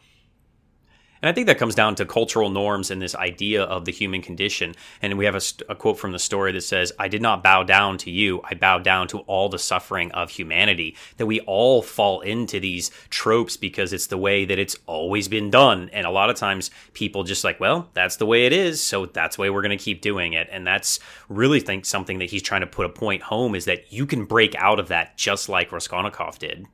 And 1.23 1.29
I 1.29 1.31
think 1.31 1.47
that 1.47 1.57
comes 1.57 1.73
down 1.73 1.95
to 1.95 2.05
cultural 2.05 2.49
norms 2.49 2.91
and 2.91 3.01
this 3.01 3.15
idea 3.15 3.63
of 3.63 3.85
the 3.85 3.93
human 3.93 4.21
condition. 4.21 4.75
And 5.01 5.17
we 5.17 5.23
have 5.23 5.35
a, 5.35 5.41
a, 5.69 5.75
quote 5.75 5.97
from 5.97 6.11
the 6.11 6.19
story 6.19 6.51
that 6.51 6.63
says, 6.63 6.91
I 6.99 7.07
did 7.07 7.21
not 7.21 7.41
bow 7.41 7.63
down 7.63 7.97
to 7.99 8.11
you. 8.11 8.41
I 8.43 8.55
bowed 8.55 8.83
down 8.83 9.07
to 9.07 9.19
all 9.19 9.47
the 9.47 9.57
suffering 9.57 10.11
of 10.11 10.29
humanity. 10.29 10.97
That 11.15 11.25
we 11.25 11.39
all 11.39 11.81
fall 11.81 12.19
into 12.19 12.59
these 12.59 12.91
tropes 13.09 13.55
because 13.55 13.93
it's 13.93 14.07
the 14.07 14.17
way 14.17 14.43
that 14.43 14.59
it's 14.59 14.75
always 14.85 15.29
been 15.29 15.49
done. 15.49 15.89
And 15.93 16.05
a 16.05 16.11
lot 16.11 16.29
of 16.29 16.35
times 16.35 16.71
people 16.91 17.23
just 17.23 17.45
like, 17.45 17.57
well, 17.57 17.89
that's 17.93 18.17
the 18.17 18.25
way 18.25 18.45
it 18.45 18.51
is. 18.51 18.83
So 18.83 19.05
that's 19.05 19.37
the 19.37 19.43
way 19.43 19.49
we're 19.49 19.61
going 19.61 19.77
to 19.77 19.81
keep 19.81 20.01
doing 20.01 20.33
it. 20.33 20.49
And 20.51 20.67
that's 20.67 20.99
really 21.29 21.61
think 21.61 21.85
something 21.85 22.19
that 22.19 22.31
he's 22.31 22.43
trying 22.43 22.61
to 22.61 22.67
put 22.67 22.85
a 22.85 22.89
point 22.89 23.23
home 23.23 23.55
is 23.55 23.63
that 23.63 23.93
you 23.93 24.05
can 24.05 24.25
break 24.25 24.55
out 24.55 24.77
of 24.77 24.89
that 24.89 25.15
just 25.15 25.47
like 25.47 25.71
Raskolnikov 25.71 26.37
did. 26.37 26.65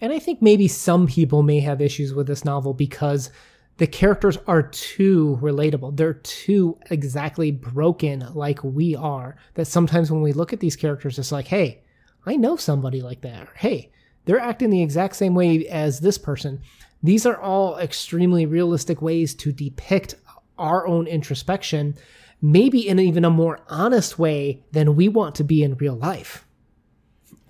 And 0.00 0.14
I 0.14 0.18
think 0.18 0.40
maybe 0.40 0.66
some 0.66 1.06
people 1.06 1.42
may 1.42 1.60
have 1.60 1.82
issues 1.82 2.14
with 2.14 2.26
this 2.26 2.42
novel 2.42 2.72
because 2.72 3.30
the 3.78 3.86
characters 3.86 4.38
are 4.46 4.62
too 4.62 5.38
relatable. 5.40 5.96
They're 5.96 6.14
too 6.14 6.78
exactly 6.90 7.50
broken 7.50 8.26
like 8.34 8.62
we 8.62 8.94
are. 8.94 9.36
That 9.54 9.66
sometimes 9.66 10.10
when 10.10 10.22
we 10.22 10.32
look 10.32 10.52
at 10.52 10.60
these 10.60 10.76
characters, 10.76 11.18
it's 11.18 11.32
like, 11.32 11.46
hey, 11.46 11.82
I 12.26 12.36
know 12.36 12.56
somebody 12.56 13.00
like 13.02 13.22
that. 13.22 13.42
Or, 13.48 13.52
hey, 13.56 13.90
they're 14.24 14.38
acting 14.38 14.70
the 14.70 14.82
exact 14.82 15.16
same 15.16 15.34
way 15.34 15.66
as 15.68 16.00
this 16.00 16.18
person. 16.18 16.60
These 17.02 17.26
are 17.26 17.40
all 17.40 17.78
extremely 17.78 18.46
realistic 18.46 19.02
ways 19.02 19.34
to 19.36 19.52
depict 19.52 20.14
our 20.58 20.86
own 20.86 21.06
introspection, 21.06 21.96
maybe 22.40 22.86
in 22.86 23.00
even 23.00 23.24
a 23.24 23.30
more 23.30 23.60
honest 23.68 24.18
way 24.18 24.62
than 24.70 24.94
we 24.94 25.08
want 25.08 25.34
to 25.36 25.44
be 25.44 25.62
in 25.62 25.74
real 25.76 25.96
life. 25.96 26.46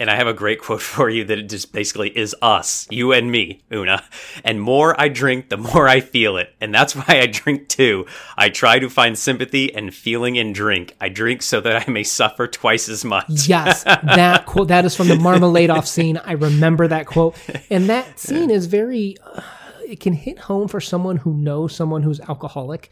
And 0.03 0.11
I 0.11 0.17
have 0.17 0.27
a 0.27 0.35
great 0.35 0.61
quote 0.61 0.83
for 0.95 1.09
you 1.09 1.25
that 1.27 1.39
it 1.39 1.49
just 1.49 1.73
basically 1.73 2.11
is 2.19 2.35
us, 2.43 2.89
you 2.91 3.13
and 3.13 3.31
me, 3.31 3.63
Una. 3.73 4.03
And 4.43 4.61
more 4.61 5.01
I 5.01 5.07
drink, 5.07 5.49
the 5.49 5.57
more 5.57 5.87
I 5.87 6.01
feel 6.01 6.37
it. 6.39 6.53
And 6.61 6.75
that's 6.75 6.97
why 6.97 7.21
I 7.21 7.27
drink 7.27 7.69
too. 7.69 8.07
I 8.37 8.49
try 8.49 8.81
to 8.81 8.91
find 8.91 9.17
sympathy 9.17 9.73
and 9.73 9.95
feeling 9.95 10.35
in 10.35 10.53
drink. 10.53 10.97
I 11.01 11.09
drink 11.09 11.41
so 11.43 11.61
that 11.61 11.89
I 11.89 11.91
may 11.91 12.03
suffer 12.03 12.49
twice 12.49 12.89
as 12.89 13.05
much. 13.05 13.47
yes, 13.47 13.85
that 13.85 14.45
quote, 14.47 14.69
that 14.69 14.85
is 14.85 14.97
from 14.97 15.07
the 15.07 15.15
Marmeladov 15.15 15.87
scene. 15.87 16.17
I 16.17 16.33
remember 16.33 16.89
that 16.89 17.07
quote. 17.07 17.37
And 17.71 17.89
that 17.89 18.19
scene 18.19 18.51
is 18.51 18.67
very, 18.67 19.17
uh, 19.25 19.41
it 19.87 20.01
can 20.01 20.15
hit 20.15 20.41
home 20.41 20.67
for 20.67 20.81
someone 20.81 21.19
who 21.19 21.33
knows 21.35 21.77
someone 21.77 22.03
who's 22.03 22.19
alcoholic. 22.23 22.91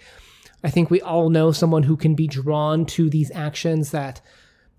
I 0.62 0.70
think 0.70 0.90
we 0.90 1.00
all 1.00 1.28
know 1.28 1.50
someone 1.50 1.82
who 1.82 1.96
can 1.96 2.14
be 2.14 2.28
drawn 2.28 2.86
to 2.86 3.10
these 3.10 3.32
actions 3.34 3.90
that 3.90 4.20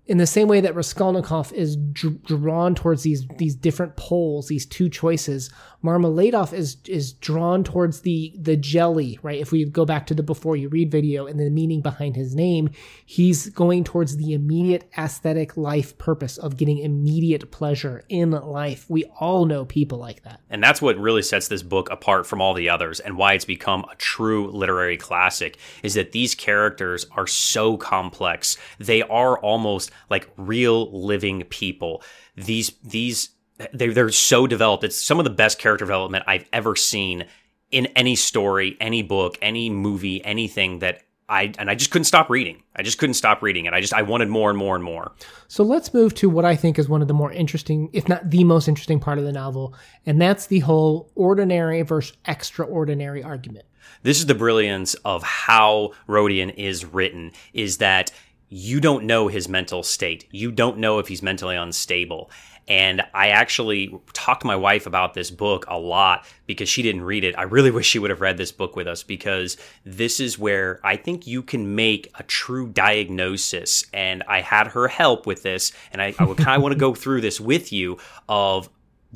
in 0.06 0.18
the 0.18 0.26
same 0.26 0.48
way 0.48 0.60
that 0.60 0.74
Raskolnikov 0.74 1.52
is 1.52 1.76
dr- 1.76 2.22
drawn 2.24 2.74
towards 2.74 3.04
these 3.04 3.26
these 3.38 3.54
different 3.54 3.96
poles, 3.96 4.48
these 4.48 4.66
two 4.66 4.88
choices, 4.88 5.48
Marmeladov 5.84 6.52
is 6.52 6.76
is 6.86 7.12
drawn 7.12 7.62
towards 7.62 8.00
the 8.00 8.34
the 8.36 8.56
jelly, 8.56 9.20
right? 9.22 9.40
If 9.40 9.52
we 9.52 9.64
go 9.64 9.84
back 9.84 10.06
to 10.08 10.14
the 10.14 10.24
before 10.24 10.56
you 10.56 10.68
read 10.68 10.90
video 10.90 11.26
and 11.26 11.38
the 11.38 11.50
meaning 11.50 11.82
behind 11.82 12.16
his 12.16 12.34
name, 12.34 12.70
he's 13.06 13.48
going 13.50 13.84
towards 13.84 14.16
the 14.16 14.32
immediate 14.32 14.90
aesthetic 14.98 15.56
life 15.56 15.96
purpose 15.98 16.36
of 16.36 16.56
getting 16.56 16.78
immediate 16.78 17.52
pleasure 17.52 18.02
in 18.08 18.32
life. 18.32 18.86
We 18.88 19.04
all 19.20 19.44
know 19.44 19.64
people 19.64 19.98
like 19.98 20.24
that. 20.24 20.40
And 20.50 20.62
that's 20.62 20.82
what 20.82 20.98
really 20.98 21.22
sets 21.22 21.46
this 21.46 21.62
book 21.62 21.88
apart 21.92 22.26
from 22.26 22.40
all 22.40 22.54
the 22.54 22.68
others 22.68 22.98
and 22.98 23.16
why 23.16 23.34
it's 23.34 23.44
become 23.44 23.84
a 23.90 23.94
true 23.96 24.50
literary 24.50 24.96
classic 24.96 25.58
is 25.84 25.94
that 25.94 26.10
these 26.10 26.34
characters 26.34 27.06
are 27.12 27.28
so 27.28 27.76
complex. 27.76 28.56
They 28.78 29.02
are 29.02 29.38
almost 29.38 29.91
like 30.10 30.28
real 30.36 30.90
living 30.92 31.42
people. 31.44 32.02
These 32.36 32.72
these 32.82 33.30
they 33.72 33.88
they're 33.88 34.10
so 34.10 34.46
developed. 34.46 34.84
It's 34.84 35.00
some 35.00 35.18
of 35.18 35.24
the 35.24 35.30
best 35.30 35.58
character 35.58 35.84
development 35.84 36.24
I've 36.26 36.46
ever 36.52 36.76
seen 36.76 37.26
in 37.70 37.86
any 37.96 38.16
story, 38.16 38.76
any 38.80 39.02
book, 39.02 39.38
any 39.40 39.70
movie, 39.70 40.24
anything 40.24 40.80
that 40.80 41.02
I 41.28 41.52
and 41.58 41.70
I 41.70 41.74
just 41.74 41.90
couldn't 41.90 42.04
stop 42.04 42.28
reading. 42.28 42.62
I 42.76 42.82
just 42.82 42.98
couldn't 42.98 43.14
stop 43.14 43.42
reading 43.42 43.64
it. 43.64 43.72
I 43.72 43.80
just 43.80 43.94
I 43.94 44.02
wanted 44.02 44.28
more 44.28 44.50
and 44.50 44.58
more 44.58 44.74
and 44.74 44.84
more. 44.84 45.12
So 45.48 45.64
let's 45.64 45.94
move 45.94 46.14
to 46.16 46.28
what 46.28 46.44
I 46.44 46.56
think 46.56 46.78
is 46.78 46.88
one 46.88 47.00
of 47.00 47.08
the 47.08 47.14
more 47.14 47.32
interesting, 47.32 47.88
if 47.92 48.08
not 48.08 48.28
the 48.28 48.44
most 48.44 48.68
interesting 48.68 49.00
part 49.00 49.18
of 49.18 49.24
the 49.24 49.32
novel, 49.32 49.74
and 50.04 50.20
that's 50.20 50.46
the 50.46 50.60
whole 50.60 51.10
ordinary 51.14 51.82
versus 51.82 52.16
extraordinary 52.26 53.22
argument. 53.22 53.64
This 54.02 54.18
is 54.18 54.26
the 54.26 54.34
brilliance 54.34 54.94
of 55.06 55.22
how 55.22 55.92
Rodion 56.06 56.50
is 56.50 56.84
written 56.84 57.32
is 57.54 57.78
that 57.78 58.12
you 58.54 58.80
don't 58.80 59.04
know 59.04 59.28
his 59.28 59.48
mental 59.48 59.82
state. 59.82 60.28
You 60.30 60.52
don't 60.52 60.76
know 60.76 60.98
if 60.98 61.08
he's 61.08 61.22
mentally 61.22 61.56
unstable. 61.56 62.30
And 62.68 63.00
I 63.14 63.28
actually 63.28 63.98
talked 64.12 64.42
to 64.42 64.46
my 64.46 64.56
wife 64.56 64.86
about 64.86 65.14
this 65.14 65.30
book 65.30 65.64
a 65.68 65.78
lot 65.78 66.26
because 66.44 66.68
she 66.68 66.82
didn't 66.82 67.04
read 67.04 67.24
it. 67.24 67.34
I 67.38 67.44
really 67.44 67.70
wish 67.70 67.86
she 67.86 67.98
would 67.98 68.10
have 68.10 68.20
read 68.20 68.36
this 68.36 68.52
book 68.52 68.76
with 68.76 68.86
us 68.86 69.02
because 69.02 69.56
this 69.84 70.20
is 70.20 70.38
where 70.38 70.80
I 70.84 70.96
think 70.96 71.26
you 71.26 71.42
can 71.42 71.74
make 71.74 72.12
a 72.16 72.22
true 72.24 72.68
diagnosis. 72.68 73.86
And 73.94 74.22
I 74.28 74.42
had 74.42 74.66
her 74.68 74.86
help 74.86 75.26
with 75.26 75.42
this. 75.42 75.72
And 75.90 76.02
I, 76.02 76.14
I 76.18 76.24
would 76.24 76.36
kind 76.36 76.54
of 76.54 76.62
want 76.62 76.74
to 76.74 76.78
go 76.78 76.94
through 76.94 77.22
this 77.22 77.40
with 77.40 77.72
you 77.72 77.96
of 78.28 78.68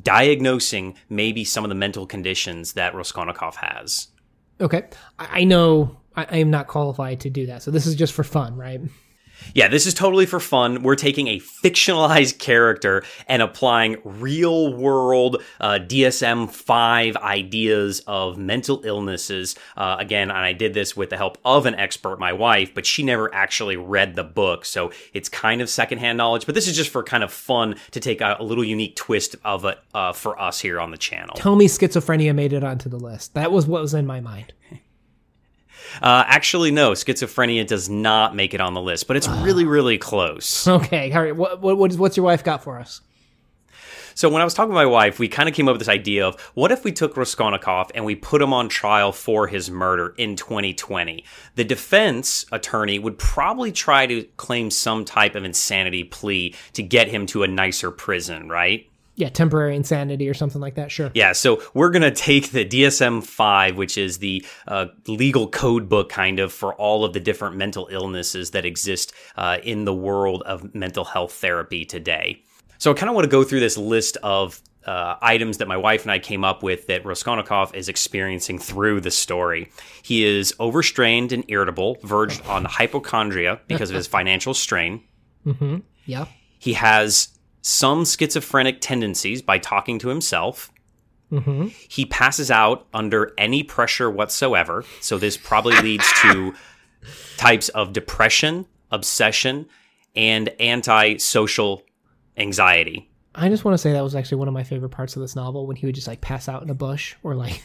diagnosing 0.02 0.96
maybe 1.10 1.44
some 1.44 1.62
of 1.62 1.68
the 1.68 1.74
mental 1.74 2.06
conditions 2.06 2.72
that 2.72 2.94
Raskolnikov 2.94 3.56
has. 3.56 4.08
Okay. 4.62 4.84
I, 5.18 5.44
know 5.44 5.98
I 6.16 6.38
am 6.38 6.50
not 6.50 6.68
qualified 6.68 7.20
to 7.20 7.30
do 7.30 7.44
that. 7.46 7.62
So 7.62 7.70
this 7.70 7.86
is 7.86 7.94
just 7.96 8.14
for 8.14 8.24
fun, 8.24 8.56
right? 8.56 8.80
Yeah, 9.54 9.68
this 9.68 9.86
is 9.86 9.94
totally 9.94 10.26
for 10.26 10.40
fun. 10.40 10.82
We're 10.82 10.96
taking 10.96 11.28
a 11.28 11.40
fictionalized 11.40 12.38
character 12.38 13.04
and 13.26 13.42
applying 13.42 13.96
real 14.04 14.74
world 14.74 15.42
uh, 15.60 15.78
DSM 15.80 16.50
5 16.50 17.16
ideas 17.16 18.02
of 18.06 18.38
mental 18.38 18.82
illnesses. 18.84 19.56
Uh, 19.76 19.96
again, 19.98 20.30
and 20.30 20.38
I 20.38 20.52
did 20.52 20.74
this 20.74 20.96
with 20.96 21.10
the 21.10 21.16
help 21.16 21.38
of 21.44 21.66
an 21.66 21.74
expert, 21.74 22.18
my 22.18 22.32
wife, 22.32 22.74
but 22.74 22.86
she 22.86 23.02
never 23.02 23.32
actually 23.34 23.76
read 23.76 24.14
the 24.14 24.24
book. 24.24 24.64
So 24.64 24.92
it's 25.12 25.28
kind 25.28 25.60
of 25.60 25.70
secondhand 25.70 26.18
knowledge, 26.18 26.46
but 26.46 26.54
this 26.54 26.68
is 26.68 26.76
just 26.76 26.90
for 26.90 27.02
kind 27.02 27.24
of 27.24 27.32
fun 27.32 27.76
to 27.92 28.00
take 28.00 28.20
a, 28.20 28.36
a 28.38 28.44
little 28.44 28.64
unique 28.64 28.96
twist 28.96 29.36
of 29.44 29.64
it 29.64 29.78
uh, 29.94 30.12
for 30.12 30.40
us 30.40 30.60
here 30.60 30.80
on 30.80 30.90
the 30.90 30.98
channel. 30.98 31.34
Tell 31.36 31.56
me 31.56 31.66
schizophrenia 31.66 32.34
made 32.34 32.52
it 32.52 32.64
onto 32.64 32.88
the 32.88 32.98
list. 32.98 33.34
That 33.34 33.52
was 33.52 33.66
what 33.66 33.82
was 33.82 33.94
in 33.94 34.06
my 34.06 34.20
mind. 34.20 34.52
Uh, 36.02 36.24
actually, 36.26 36.70
no, 36.70 36.92
schizophrenia 36.92 37.66
does 37.66 37.88
not 37.88 38.34
make 38.34 38.54
it 38.54 38.60
on 38.60 38.74
the 38.74 38.82
list, 38.82 39.06
but 39.06 39.16
it's 39.16 39.28
really, 39.28 39.64
really 39.64 39.98
close. 39.98 40.66
Okay, 40.66 41.12
all 41.12 41.22
right. 41.22 41.36
What, 41.36 41.60
what, 41.60 41.96
what's 41.96 42.16
your 42.16 42.24
wife 42.24 42.44
got 42.44 42.62
for 42.62 42.78
us? 42.78 43.00
So 44.16 44.30
when 44.30 44.40
I 44.40 44.44
was 44.46 44.54
talking 44.54 44.70
to 44.70 44.74
my 44.74 44.86
wife, 44.86 45.18
we 45.18 45.28
kind 45.28 45.46
of 45.46 45.54
came 45.54 45.68
up 45.68 45.74
with 45.74 45.80
this 45.80 45.90
idea 45.90 46.26
of 46.26 46.40
what 46.54 46.72
if 46.72 46.84
we 46.84 46.92
took 46.92 47.18
Raskolnikov 47.18 47.90
and 47.94 48.02
we 48.02 48.14
put 48.14 48.40
him 48.40 48.54
on 48.54 48.70
trial 48.70 49.12
for 49.12 49.46
his 49.46 49.70
murder 49.70 50.14
in 50.16 50.36
2020? 50.36 51.22
The 51.56 51.64
defense 51.64 52.46
attorney 52.50 52.98
would 52.98 53.18
probably 53.18 53.72
try 53.72 54.06
to 54.06 54.22
claim 54.38 54.70
some 54.70 55.04
type 55.04 55.34
of 55.34 55.44
insanity 55.44 56.02
plea 56.02 56.54
to 56.72 56.82
get 56.82 57.08
him 57.08 57.26
to 57.26 57.42
a 57.42 57.46
nicer 57.46 57.90
prison, 57.90 58.48
right? 58.48 58.88
Yeah, 59.16 59.30
temporary 59.30 59.74
insanity 59.74 60.28
or 60.28 60.34
something 60.34 60.60
like 60.60 60.74
that. 60.74 60.90
Sure. 60.90 61.10
Yeah, 61.14 61.32
so 61.32 61.62
we're 61.72 61.90
going 61.90 62.02
to 62.02 62.10
take 62.10 62.50
the 62.50 62.66
DSM 62.66 63.24
5, 63.24 63.76
which 63.76 63.96
is 63.96 64.18
the 64.18 64.44
uh, 64.68 64.86
legal 65.06 65.48
code 65.48 65.88
book 65.88 66.10
kind 66.10 66.38
of 66.38 66.52
for 66.52 66.74
all 66.74 67.04
of 67.04 67.14
the 67.14 67.20
different 67.20 67.56
mental 67.56 67.88
illnesses 67.90 68.50
that 68.50 68.66
exist 68.66 69.14
uh, 69.36 69.56
in 69.62 69.86
the 69.86 69.94
world 69.94 70.42
of 70.42 70.74
mental 70.74 71.04
health 71.04 71.32
therapy 71.32 71.86
today. 71.86 72.42
So 72.76 72.90
I 72.90 72.94
kind 72.94 73.08
of 73.08 73.14
want 73.14 73.24
to 73.24 73.30
go 73.30 73.42
through 73.42 73.60
this 73.60 73.78
list 73.78 74.18
of 74.22 74.60
uh, 74.84 75.16
items 75.20 75.58
that 75.58 75.66
my 75.66 75.76
wife 75.76 76.02
and 76.02 76.12
I 76.12 76.18
came 76.18 76.44
up 76.44 76.62
with 76.62 76.86
that 76.86 77.04
Raskolnikov 77.04 77.74
is 77.74 77.88
experiencing 77.88 78.58
through 78.58 79.00
the 79.00 79.10
story. 79.10 79.70
He 80.02 80.24
is 80.24 80.54
overstrained 80.60 81.32
and 81.32 81.44
irritable, 81.48 81.96
verged 82.02 82.46
on 82.46 82.64
hypochondria 82.64 83.60
because 83.66 83.90
of 83.90 83.96
his 83.96 84.06
financial 84.18 84.54
strain. 84.54 85.02
Mm-hmm. 85.44 85.78
Yeah. 86.04 86.26
He 86.58 86.74
has 86.74 87.28
some 87.66 88.04
schizophrenic 88.04 88.80
tendencies 88.80 89.42
by 89.42 89.58
talking 89.58 89.98
to 89.98 90.08
himself. 90.08 90.70
Mm-hmm. 91.32 91.68
He 91.88 92.06
passes 92.06 92.48
out 92.48 92.86
under 92.94 93.32
any 93.36 93.64
pressure 93.64 94.08
whatsoever. 94.08 94.84
So, 95.00 95.18
this 95.18 95.36
probably 95.36 95.76
leads 95.80 96.06
to 96.22 96.54
types 97.36 97.68
of 97.70 97.92
depression, 97.92 98.66
obsession, 98.92 99.66
and 100.14 100.48
antisocial 100.60 101.82
anxiety. 102.36 103.10
I 103.34 103.48
just 103.48 103.64
want 103.64 103.74
to 103.74 103.78
say 103.78 103.92
that 103.92 104.04
was 104.04 104.14
actually 104.14 104.38
one 104.38 104.48
of 104.48 104.54
my 104.54 104.62
favorite 104.62 104.90
parts 104.90 105.16
of 105.16 105.22
this 105.22 105.34
novel 105.34 105.66
when 105.66 105.74
he 105.74 105.86
would 105.86 105.96
just 105.96 106.06
like 106.06 106.20
pass 106.20 106.48
out 106.48 106.62
in 106.62 106.70
a 106.70 106.74
bush 106.74 107.16
or 107.24 107.34
like 107.34 107.64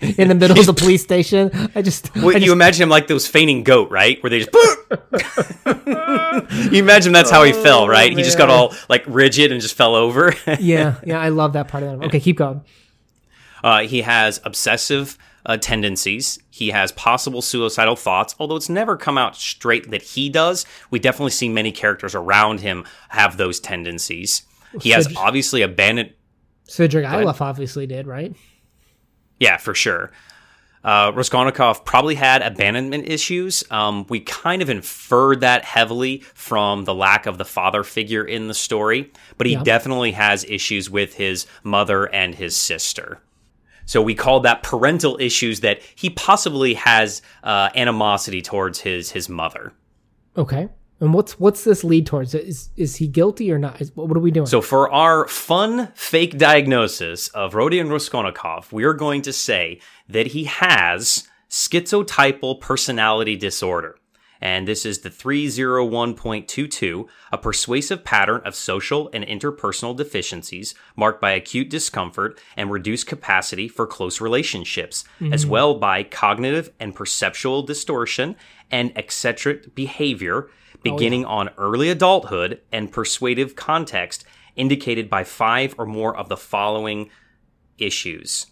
in 0.00 0.28
the 0.28 0.34
middle 0.34 0.58
of 0.58 0.66
the 0.66 0.74
police 0.74 1.02
station. 1.02 1.50
I 1.74 1.82
just, 1.82 2.14
well, 2.14 2.30
I 2.30 2.34
just 2.34 2.46
you 2.46 2.52
imagine 2.52 2.84
him 2.84 2.88
like 2.88 3.06
those 3.06 3.26
fainting 3.26 3.64
goat, 3.64 3.90
right? 3.90 4.22
Where 4.22 4.30
they 4.30 4.40
just. 4.40 4.54
you 6.72 6.82
imagine 6.82 7.12
that's 7.12 7.30
how 7.30 7.44
he 7.44 7.52
fell, 7.52 7.88
right? 7.88 8.16
He 8.16 8.22
just 8.22 8.38
got 8.38 8.50
all 8.50 8.74
like 8.88 9.04
rigid 9.06 9.52
and 9.52 9.60
just 9.60 9.74
fell 9.74 9.94
over. 9.94 10.34
yeah, 10.60 11.00
yeah, 11.04 11.20
I 11.20 11.28
love 11.28 11.52
that 11.54 11.68
part 11.68 11.82
of 11.82 12.00
that. 12.00 12.06
Okay, 12.06 12.20
keep 12.20 12.38
going. 12.38 12.62
Uh, 13.62 13.80
he 13.80 14.02
has 14.02 14.40
obsessive 14.44 15.18
uh, 15.44 15.56
tendencies. 15.56 16.38
He 16.50 16.70
has 16.70 16.92
possible 16.92 17.42
suicidal 17.42 17.96
thoughts, 17.96 18.34
although 18.38 18.56
it's 18.56 18.68
never 18.68 18.96
come 18.96 19.18
out 19.18 19.36
straight 19.36 19.90
that 19.90 20.02
he 20.02 20.28
does. 20.28 20.64
We 20.90 20.98
definitely 20.98 21.32
see 21.32 21.48
many 21.48 21.72
characters 21.72 22.14
around 22.14 22.60
him 22.60 22.84
have 23.08 23.36
those 23.36 23.58
tendencies. 23.58 24.42
He 24.80 24.90
has 24.90 25.14
obviously 25.16 25.62
abandoned. 25.62 26.12
Svidrigailov 26.68 27.40
obviously 27.40 27.86
did, 27.86 28.06
right? 28.06 28.34
Yeah, 29.40 29.56
for 29.56 29.74
sure. 29.74 30.10
Uh, 30.84 31.10
Raskolnikov 31.14 31.84
probably 31.84 32.14
had 32.14 32.40
abandonment 32.40 33.08
issues. 33.08 33.64
Um, 33.70 34.06
we 34.08 34.20
kind 34.20 34.62
of 34.62 34.70
inferred 34.70 35.40
that 35.40 35.64
heavily 35.64 36.18
from 36.34 36.84
the 36.84 36.94
lack 36.94 37.26
of 37.26 37.36
the 37.36 37.44
father 37.44 37.82
figure 37.82 38.24
in 38.24 38.46
the 38.48 38.54
story, 38.54 39.10
but 39.36 39.46
he 39.46 39.54
Yeah. 39.54 39.62
definitely 39.64 40.12
has 40.12 40.44
issues 40.44 40.88
with 40.88 41.14
his 41.14 41.46
mother 41.64 42.04
and 42.06 42.34
his 42.36 42.56
sister. 42.56 43.20
So 43.86 44.00
we 44.00 44.14
called 44.14 44.44
that 44.44 44.62
parental 44.62 45.16
issues 45.20 45.60
that 45.60 45.80
he 45.94 46.10
possibly 46.10 46.74
has 46.74 47.22
uh, 47.42 47.70
animosity 47.74 48.40
towards 48.42 48.80
his 48.80 49.10
his 49.10 49.28
mother. 49.28 49.72
Okay. 50.36 50.68
And 51.00 51.14
what's 51.14 51.38
what's 51.38 51.64
this 51.64 51.84
lead 51.84 52.06
towards? 52.06 52.34
Is 52.34 52.70
is 52.76 52.96
he 52.96 53.06
guilty 53.06 53.52
or 53.52 53.58
not? 53.58 53.80
Is, 53.80 53.94
what 53.94 54.16
are 54.16 54.20
we 54.20 54.30
doing? 54.30 54.46
So 54.46 54.60
for 54.60 54.90
our 54.92 55.28
fun 55.28 55.92
fake 55.94 56.38
diagnosis 56.38 57.28
of 57.28 57.52
Rodion 57.54 57.90
Raskolnikov, 57.90 58.72
we 58.72 58.84
are 58.84 58.94
going 58.94 59.22
to 59.22 59.32
say 59.32 59.80
that 60.08 60.28
he 60.28 60.44
has 60.44 61.28
schizotypal 61.48 62.60
personality 62.60 63.36
disorder. 63.36 63.96
And 64.40 64.68
this 64.68 64.86
is 64.86 65.00
the 65.00 65.10
301.22, 65.10 67.08
a 67.32 67.38
persuasive 67.38 68.04
pattern 68.04 68.40
of 68.44 68.54
social 68.54 69.10
and 69.12 69.24
interpersonal 69.26 69.96
deficiencies 69.96 70.74
marked 70.94 71.20
by 71.20 71.32
acute 71.32 71.68
discomfort 71.68 72.40
and 72.56 72.70
reduced 72.70 73.08
capacity 73.08 73.66
for 73.66 73.86
close 73.86 74.20
relationships, 74.20 75.04
mm-hmm. 75.20 75.32
as 75.32 75.44
well 75.44 75.74
by 75.74 76.04
cognitive 76.04 76.70
and 76.78 76.94
perceptual 76.94 77.62
distortion 77.62 78.36
and 78.70 78.92
eccentric 78.94 79.74
behavior 79.74 80.48
beginning 80.90 81.24
on 81.24 81.50
early 81.58 81.90
adulthood 81.90 82.60
and 82.72 82.92
persuasive 82.92 83.56
context 83.56 84.24
indicated 84.56 85.08
by 85.08 85.24
five 85.24 85.74
or 85.78 85.86
more 85.86 86.16
of 86.16 86.28
the 86.28 86.36
following 86.36 87.10
issues. 87.78 88.46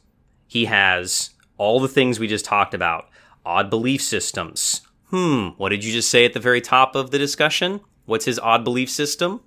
He 0.46 0.66
has 0.66 1.30
all 1.58 1.80
the 1.80 1.88
things 1.88 2.18
we 2.18 2.28
just 2.28 2.44
talked 2.44 2.74
about 2.74 3.08
odd 3.44 3.70
belief 3.70 4.02
systems. 4.02 4.82
Hmm, 5.10 5.48
what 5.56 5.68
did 5.68 5.84
you 5.84 5.92
just 5.92 6.10
say 6.10 6.24
at 6.24 6.32
the 6.32 6.40
very 6.40 6.60
top 6.60 6.94
of 6.94 7.10
the 7.10 7.18
discussion? 7.18 7.80
What's 8.04 8.24
his 8.24 8.38
odd 8.38 8.64
belief 8.64 8.90
system? 8.90 9.40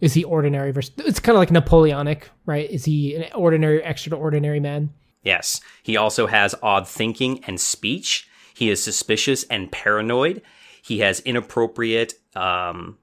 is 0.00 0.14
he 0.14 0.24
ordinary 0.24 0.72
versus? 0.72 0.92
It's 0.98 1.20
kind 1.20 1.36
of 1.36 1.40
like 1.40 1.50
Napoleonic, 1.50 2.30
right? 2.46 2.70
Is 2.70 2.84
he 2.84 3.14
an 3.16 3.32
ordinary, 3.34 3.82
extraordinary 3.82 4.60
man? 4.60 4.90
Yes. 5.22 5.60
He 5.82 5.96
also 5.96 6.26
has 6.26 6.54
odd 6.62 6.88
thinking 6.88 7.44
and 7.44 7.60
speech. 7.60 8.28
He 8.54 8.70
is 8.70 8.82
suspicious 8.82 9.44
and 9.44 9.70
paranoid. 9.70 10.42
He 10.82 11.00
has 11.00 11.20
inappropriate 11.20 12.14
um, 12.34 12.98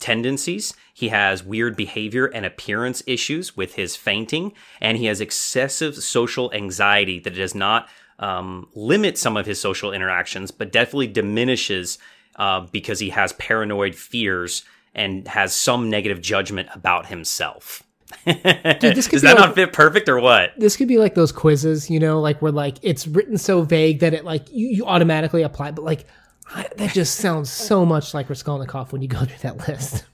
tendencies. 0.00 0.74
He 0.94 1.08
has 1.08 1.44
weird 1.44 1.76
behavior 1.76 2.26
and 2.26 2.44
appearance 2.44 3.02
issues 3.06 3.56
with 3.56 3.74
his 3.74 3.96
fainting. 3.96 4.52
And 4.80 4.98
he 4.98 5.06
has 5.06 5.20
excessive 5.20 5.96
social 5.96 6.52
anxiety 6.52 7.18
that 7.20 7.34
does 7.34 7.54
not 7.54 7.88
um, 8.18 8.68
limit 8.74 9.18
some 9.18 9.36
of 9.36 9.46
his 9.46 9.60
social 9.60 9.92
interactions, 9.92 10.50
but 10.50 10.72
definitely 10.72 11.08
diminishes 11.08 11.98
uh, 12.36 12.60
because 12.60 13.00
he 13.00 13.10
has 13.10 13.32
paranoid 13.34 13.94
fears 13.94 14.64
and 14.94 15.28
has 15.28 15.54
some 15.54 15.90
negative 15.90 16.20
judgment 16.20 16.68
about 16.74 17.06
himself. 17.06 17.82
this 18.24 19.08
could 19.08 19.16
Does 19.16 19.22
that 19.22 19.36
like- 19.36 19.46
not 19.46 19.54
fit 19.54 19.72
perfect 19.72 20.08
or 20.08 20.20
what? 20.20 20.52
This 20.56 20.76
could 20.76 20.88
be 20.88 20.98
like 20.98 21.14
those 21.14 21.32
quizzes, 21.32 21.90
you 21.90 21.98
know, 21.98 22.20
like 22.20 22.40
where 22.40 22.52
like 22.52 22.78
it's 22.82 23.06
written 23.06 23.36
so 23.36 23.62
vague 23.62 24.00
that 24.00 24.14
it 24.14 24.24
like 24.24 24.50
you, 24.50 24.68
you 24.68 24.86
automatically 24.86 25.42
apply, 25.42 25.72
but 25.72 25.84
like 25.84 26.06
I, 26.54 26.68
that 26.76 26.92
just 26.92 27.16
sounds 27.16 27.50
so 27.50 27.84
much 27.84 28.14
like 28.14 28.28
Raskolnikov 28.28 28.92
when 28.92 29.02
you 29.02 29.08
go 29.08 29.24
through 29.24 29.38
that 29.42 29.68
list. 29.68 30.04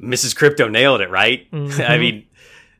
Mrs. 0.00 0.36
Crypto 0.36 0.68
nailed 0.68 1.00
it, 1.00 1.10
right? 1.10 1.46
I 1.52 1.56
mm-hmm. 1.56 2.00
mean, 2.00 2.26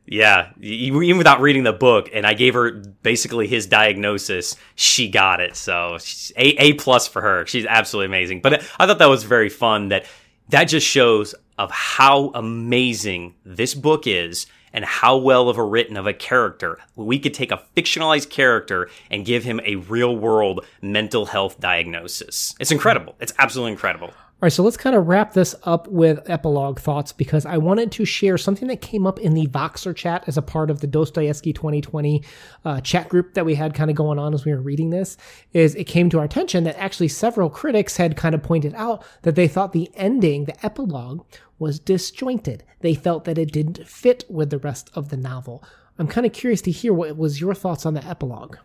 Yeah, 0.05 0.51
even 0.61 1.17
without 1.17 1.41
reading 1.41 1.63
the 1.63 1.73
book, 1.73 2.09
and 2.13 2.25
I 2.25 2.33
gave 2.33 2.53
her 2.53 2.71
basically 3.03 3.45
his 3.45 3.67
diagnosis. 3.67 4.55
She 4.75 5.09
got 5.09 5.41
it, 5.41 5.57
so 5.57 5.97
a 6.37 6.47
a 6.61 6.73
plus 6.73 7.09
for 7.09 7.21
her. 7.21 7.45
She's 7.45 7.65
absolutely 7.65 8.05
amazing. 8.05 8.39
But 8.39 8.63
I 8.79 8.87
thought 8.87 8.99
that 8.99 9.09
was 9.09 9.25
very 9.25 9.49
fun. 9.49 9.89
That 9.89 10.05
that 10.47 10.65
just 10.65 10.87
shows 10.87 11.35
of 11.57 11.71
how 11.71 12.31
amazing 12.35 13.35
this 13.43 13.73
book 13.73 14.07
is 14.07 14.47
and 14.77 14.85
how 14.85 15.17
well 15.17 15.49
of 15.49 15.57
a 15.57 15.63
written 15.63 15.97
of 15.97 16.05
a 16.05 16.13
character. 16.13 16.77
We 16.95 17.17
could 17.17 17.33
take 17.33 17.51
a 17.51 17.63
fictionalized 17.75 18.29
character 18.29 18.91
and 19.09 19.25
give 19.25 19.43
him 19.43 19.59
a 19.65 19.77
real 19.77 20.15
world 20.15 20.63
mental 20.83 21.25
health 21.25 21.59
diagnosis. 21.59 22.53
It's 22.59 22.71
incredible. 22.71 23.15
It's 23.19 23.33
absolutely 23.39 23.71
incredible. 23.71 24.13
All 24.39 24.45
right, 24.45 24.53
so 24.53 24.61
let's 24.61 24.77
kind 24.77 24.95
of 24.95 25.07
wrap 25.07 25.33
this 25.33 25.55
up 25.63 25.87
with 25.87 26.29
epilogue 26.29 26.79
thoughts 26.79 27.11
because 27.11 27.43
I 27.43 27.57
wanted 27.57 27.91
to 27.93 28.05
share 28.05 28.37
something 28.37 28.67
that 28.67 28.81
came 28.81 29.07
up 29.07 29.17
in 29.19 29.33
the 29.33 29.47
Voxer 29.47 29.95
chat 29.95 30.25
as 30.27 30.37
a 30.37 30.43
part 30.43 30.69
of 30.69 30.79
the 30.79 30.85
Dostoevsky 30.85 31.53
2020 31.53 32.23
uh, 32.63 32.79
chat 32.81 33.09
group 33.09 33.33
that 33.33 33.47
we 33.47 33.55
had 33.55 33.73
kind 33.73 33.89
of 33.89 33.97
going 33.97 34.19
on 34.19 34.35
as 34.35 34.45
we 34.45 34.51
were 34.51 34.61
reading 34.61 34.91
this. 34.91 35.17
Is 35.53 35.73
it 35.73 35.85
came 35.85 36.11
to 36.11 36.19
our 36.19 36.25
attention 36.25 36.65
that 36.65 36.77
actually 36.77 37.07
several 37.07 37.49
critics 37.49 37.97
had 37.97 38.15
kind 38.15 38.35
of 38.35 38.43
pointed 38.43 38.75
out 38.75 39.03
that 39.23 39.33
they 39.33 39.47
thought 39.47 39.73
the 39.73 39.89
ending, 39.95 40.45
the 40.45 40.63
epilogue, 40.63 41.25
was 41.57 41.79
disjointed. 41.79 42.63
They 42.81 42.93
felt 42.93 43.25
that 43.25 43.39
it 43.39 43.51
didn't 43.51 43.87
fit 43.87 44.23
with 44.29 44.51
the 44.51 44.59
rest 44.59 44.91
of 44.93 45.09
the 45.09 45.17
novel. 45.17 45.63
I'm 45.97 46.07
kind 46.07 46.27
of 46.27 46.33
curious 46.33 46.61
to 46.61 46.71
hear 46.71 46.93
what 46.93 47.17
was 47.17 47.41
your 47.41 47.55
thoughts 47.55 47.87
on 47.87 47.95
the 47.95 48.05
epilogue. 48.05 48.57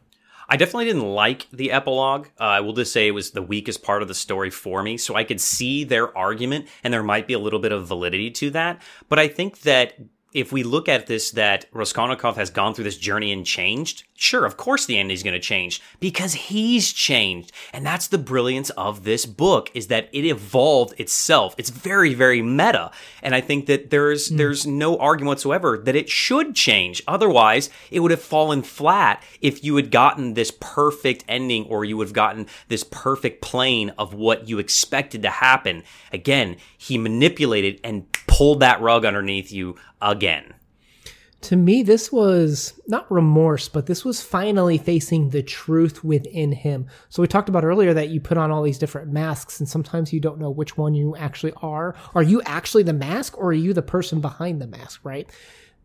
I 0.53 0.57
definitely 0.57 0.85
didn't 0.85 1.09
like 1.09 1.49
the 1.51 1.73
epilogue. 1.73 2.27
Uh, 2.39 2.45
I 2.45 2.61
will 2.61 2.75
just 2.75 2.93
say 2.93 3.09
it 3.09 3.13
was 3.13 3.31
the 3.31 3.41
weakest 3.41 3.83
part 3.83 4.03
of 4.03 4.09
the 4.09 4.15
story 4.15 4.51
for 4.51 4.83
me. 4.83 4.99
So 4.99 5.15
I 5.15 5.25
could 5.25 5.41
see 5.41 5.83
their 5.83 6.15
argument, 6.15 6.69
and 6.85 6.93
there 6.93 7.03
might 7.03 7.27
be 7.27 7.33
a 7.33 7.39
little 7.39 7.59
bit 7.59 7.73
of 7.73 7.87
validity 7.87 8.31
to 8.33 8.51
that. 8.51 8.83
But 9.09 9.19
I 9.19 9.29
think 9.29 9.61
that 9.61 9.95
if 10.33 10.53
we 10.53 10.63
look 10.63 10.89
at 10.89 11.07
this 11.07 11.31
that 11.33 11.67
Raskolnikov 11.73 12.37
has 12.37 12.51
gone 12.51 12.75
through 12.75 12.85
this 12.85 12.97
journey 12.97 13.33
and 13.33 13.45
changed, 13.45 14.05
sure, 14.15 14.45
of 14.45 14.57
course 14.57 14.87
the 14.87 14.99
ending 14.99 15.15
is 15.15 15.23
going 15.23 15.35
to 15.35 15.41
change 15.41 15.83
because 16.01 16.33
he's 16.33 16.93
changed. 16.93 17.53
And 17.73 17.85
that's 17.85 18.09
the 18.09 18.19
brilliance 18.19 18.71
of 18.71 19.05
this 19.05 19.27
book 19.27 19.71
is 19.75 19.89
that 19.89 20.09
it 20.13 20.25
evolved 20.25 20.99
itself. 20.99 21.55
It's 21.59 21.71
very, 21.71 22.15
very 22.15 22.41
meta. 22.41 22.91
And 23.23 23.35
I 23.35 23.41
think 23.41 23.67
that 23.67 23.91
there's, 23.91 24.31
mm. 24.31 24.39
there's 24.39 24.67
no 24.67 24.97
argument 24.99 25.33
whatsoever 25.33 25.79
that 25.79 25.97
it 25.97 26.09
should 26.09 26.55
change. 26.55 27.03
Otherwise, 27.07 27.69
it 27.91 28.01
would 28.01 28.11
have 28.11 28.23
fallen 28.23 28.63
flat 28.63 29.23
if 29.41 29.63
you 29.65 29.77
had 29.77 29.91
gotten 29.91 30.35
this 30.35 30.53
perfect 30.61 31.25
ending 31.29 31.67
or 31.67 31.85
you 31.85 31.97
would 31.97 32.09
have 32.09 32.15
gotten 32.15 32.47
this 32.69 32.85
perfect 32.85 33.43
plane 33.43 33.91
of 33.99 34.15
what 34.15 34.49
you 34.49 34.59
expected 34.59 35.23
to 35.23 35.31
happen. 35.31 35.83
Again, 36.13 36.57
he 36.79 36.97
manipulated 36.97 37.81
and 37.85 38.07
pulled 38.33 38.61
that 38.61 38.81
rug 38.81 39.05
underneath 39.05 39.53
you 39.53 39.77
again. 40.01 40.55
To 41.43 41.57
me, 41.57 41.83
this 41.83 42.13
was 42.13 42.81
not 42.87 43.11
remorse, 43.11 43.69
but 43.69 43.87
this 43.87 44.05
was 44.05 44.23
finally 44.23 44.79
facing 44.79 45.31
the 45.31 45.43
truth 45.43 46.05
within 46.05 46.53
him. 46.53 46.87
So, 47.09 47.21
we 47.21 47.27
talked 47.27 47.49
about 47.49 47.65
earlier 47.65 47.93
that 47.93 48.11
you 48.11 48.21
put 48.21 48.39
on 48.39 48.51
all 48.51 48.63
these 48.63 48.79
different 48.79 49.13
masks, 49.13 49.59
and 49.59 49.69
sometimes 49.69 50.13
you 50.13 50.21
don't 50.21 50.39
know 50.39 50.51
which 50.51 50.79
one 50.79 50.95
you 50.95 51.17
actually 51.17 51.53
are. 51.57 51.97
Are 52.15 52.23
you 52.23 52.41
actually 52.43 52.85
the 52.85 52.93
mask, 52.93 53.37
or 53.37 53.47
are 53.47 53.53
you 53.53 53.73
the 53.73 53.83
person 53.83 54.21
behind 54.21 54.63
the 54.63 54.69
mask, 54.69 55.01
right? 55.03 55.29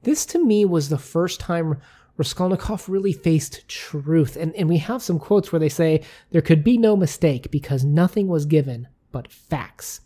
This 0.03 0.25
to 0.27 0.45
me 0.45 0.63
was 0.63 0.89
the 0.89 0.99
first 0.99 1.39
time 1.39 1.81
Raskolnikov 2.17 2.87
really 2.87 3.13
faced 3.13 3.67
truth. 3.67 4.35
And, 4.35 4.55
and 4.55 4.69
we 4.69 4.77
have 4.77 5.01
some 5.01 5.19
quotes 5.19 5.51
where 5.51 5.59
they 5.59 5.69
say, 5.69 6.03
There 6.31 6.41
could 6.41 6.63
be 6.63 6.77
no 6.77 6.95
mistake 6.95 7.49
because 7.51 7.83
nothing 7.83 8.27
was 8.27 8.45
given 8.45 8.87
but 9.11 9.31
facts 9.31 10.01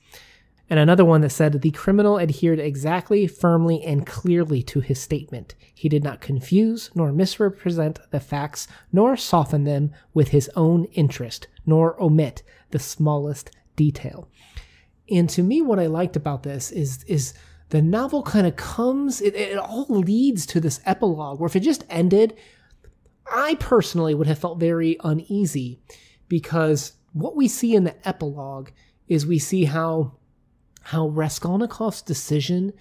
and 0.71 0.79
another 0.79 1.03
one 1.03 1.19
that 1.19 1.31
said 1.31 1.61
the 1.61 1.71
criminal 1.71 2.17
adhered 2.17 2.57
exactly, 2.57 3.27
firmly, 3.27 3.83
and 3.83 4.07
clearly 4.07 4.63
to 4.63 4.79
his 4.79 5.01
statement. 5.01 5.53
He 5.75 5.89
did 5.89 6.01
not 6.01 6.21
confuse 6.21 6.89
nor 6.95 7.11
misrepresent 7.11 7.99
the 8.11 8.21
facts, 8.21 8.69
nor 8.89 9.17
soften 9.17 9.65
them 9.65 9.91
with 10.13 10.29
his 10.29 10.49
own 10.55 10.85
interest, 10.93 11.47
nor 11.65 12.01
omit 12.01 12.41
the 12.69 12.79
smallest 12.79 13.51
detail. 13.75 14.29
And 15.09 15.29
to 15.31 15.43
me, 15.43 15.61
what 15.61 15.77
I 15.77 15.87
liked 15.87 16.15
about 16.15 16.43
this 16.43 16.71
is 16.71 17.03
is 17.03 17.33
the 17.67 17.81
novel 17.81 18.23
kind 18.23 18.47
of 18.47 18.55
comes, 18.55 19.19
it, 19.19 19.35
it 19.35 19.57
all 19.57 19.87
leads 19.89 20.45
to 20.45 20.61
this 20.61 20.79
epilogue 20.85 21.41
where 21.41 21.47
if 21.47 21.55
it 21.57 21.61
just 21.61 21.83
ended, 21.89 22.37
I 23.29 23.55
personally 23.55 24.15
would 24.15 24.27
have 24.27 24.39
felt 24.39 24.57
very 24.57 24.95
uneasy 25.03 25.81
because 26.29 26.93
what 27.11 27.35
we 27.35 27.49
see 27.49 27.75
in 27.75 27.83
the 27.83 28.07
epilogue 28.07 28.69
is 29.09 29.27
we 29.27 29.37
see 29.37 29.65
how 29.65 30.13
how 30.81 31.09
Raskolnikov's 31.09 32.01
decision 32.01 32.73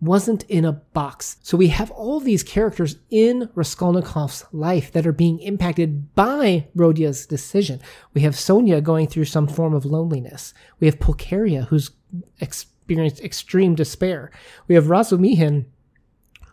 wasn't 0.00 0.42
in 0.44 0.64
a 0.64 0.72
box. 0.72 1.36
So 1.42 1.56
we 1.56 1.68
have 1.68 1.90
all 1.92 2.20
these 2.20 2.42
characters 2.42 2.96
in 3.10 3.48
Raskolnikov's 3.54 4.44
life 4.52 4.92
that 4.92 5.06
are 5.06 5.12
being 5.12 5.38
impacted 5.38 6.14
by 6.14 6.66
Rodia's 6.74 7.26
decision. 7.26 7.80
We 8.12 8.20
have 8.22 8.38
Sonia 8.38 8.80
going 8.80 9.06
through 9.06 9.24
some 9.26 9.46
form 9.46 9.72
of 9.72 9.84
loneliness. 9.84 10.52
We 10.78 10.86
have 10.86 11.00
Pulcheria 11.00 11.62
who's 11.62 11.90
experienced 12.40 13.22
extreme 13.22 13.74
despair. 13.74 14.30
We 14.68 14.74
have 14.74 14.86
Razumihin 14.86 15.66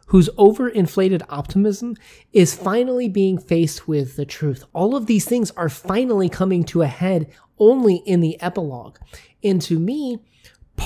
whose 0.08 0.30
overinflated 0.38 1.24
optimism 1.30 1.96
is 2.34 2.54
finally 2.54 3.08
being 3.08 3.38
faced 3.38 3.88
with 3.88 4.18
the 4.18 4.26
truth. 4.26 4.66
All 4.74 4.94
of 4.94 5.06
these 5.06 5.24
things 5.24 5.52
are 5.52 5.70
finally 5.70 6.28
coming 6.28 6.66
to 6.66 6.82
a 6.82 6.88
head 6.88 7.32
only 7.58 7.98
in 8.06 8.20
the 8.20 8.38
epilogue. 8.42 8.98
And 9.42 9.62
to 9.62 9.80
me, 9.80 10.20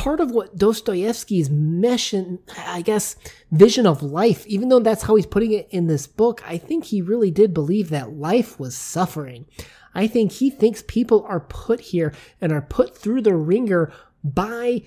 part 0.05 0.19
of 0.19 0.29
what 0.29 0.55
Dostoevsky's 0.55 1.49
mission, 1.49 2.37
I 2.55 2.83
guess, 2.83 3.15
vision 3.49 3.87
of 3.87 4.03
life, 4.03 4.45
even 4.45 4.69
though 4.69 4.79
that's 4.79 5.01
how 5.01 5.15
he's 5.15 5.25
putting 5.25 5.51
it 5.51 5.67
in 5.71 5.87
this 5.87 6.05
book, 6.05 6.43
I 6.47 6.59
think 6.59 6.85
he 6.85 7.01
really 7.01 7.31
did 7.31 7.55
believe 7.55 7.89
that 7.89 8.13
life 8.13 8.59
was 8.59 8.77
suffering. 8.77 9.47
I 9.95 10.05
think 10.05 10.33
he 10.33 10.51
thinks 10.51 10.83
people 10.85 11.25
are 11.27 11.39
put 11.39 11.79
here 11.79 12.13
and 12.39 12.51
are 12.51 12.61
put 12.61 12.95
through 12.95 13.23
the 13.23 13.33
ringer 13.33 13.91
by, 14.23 14.83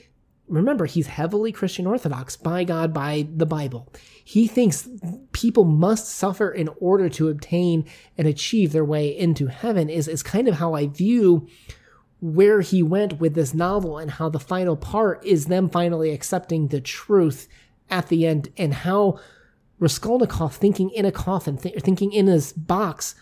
remember, 0.46 0.86
he's 0.86 1.08
heavily 1.08 1.50
Christian 1.50 1.88
Orthodox, 1.88 2.36
by 2.36 2.62
God, 2.62 2.94
by 2.94 3.26
the 3.28 3.44
Bible. 3.44 3.92
He 4.22 4.46
thinks 4.46 4.88
people 5.32 5.64
must 5.64 6.08
suffer 6.08 6.48
in 6.48 6.68
order 6.78 7.08
to 7.08 7.28
obtain 7.28 7.86
and 8.16 8.28
achieve 8.28 8.70
their 8.70 8.84
way 8.84 9.08
into 9.18 9.48
heaven, 9.48 9.90
is, 9.90 10.06
is 10.06 10.22
kind 10.22 10.46
of 10.46 10.54
how 10.54 10.74
I 10.74 10.86
view 10.86 11.48
where 12.20 12.60
he 12.60 12.82
went 12.82 13.20
with 13.20 13.34
this 13.34 13.54
novel 13.54 13.98
and 13.98 14.12
how 14.12 14.28
the 14.28 14.40
final 14.40 14.76
part 14.76 15.24
is 15.24 15.46
them 15.46 15.68
finally 15.68 16.10
accepting 16.10 16.68
the 16.68 16.80
truth 16.80 17.48
at 17.90 18.08
the 18.08 18.26
end 18.26 18.48
and 18.56 18.74
how 18.74 19.18
Raskolnikov 19.78 20.56
thinking 20.56 20.90
in 20.90 21.04
a 21.04 21.12
coffin, 21.12 21.56
th- 21.56 21.80
thinking 21.82 22.12
in 22.12 22.26
his 22.26 22.52
box 22.52 23.14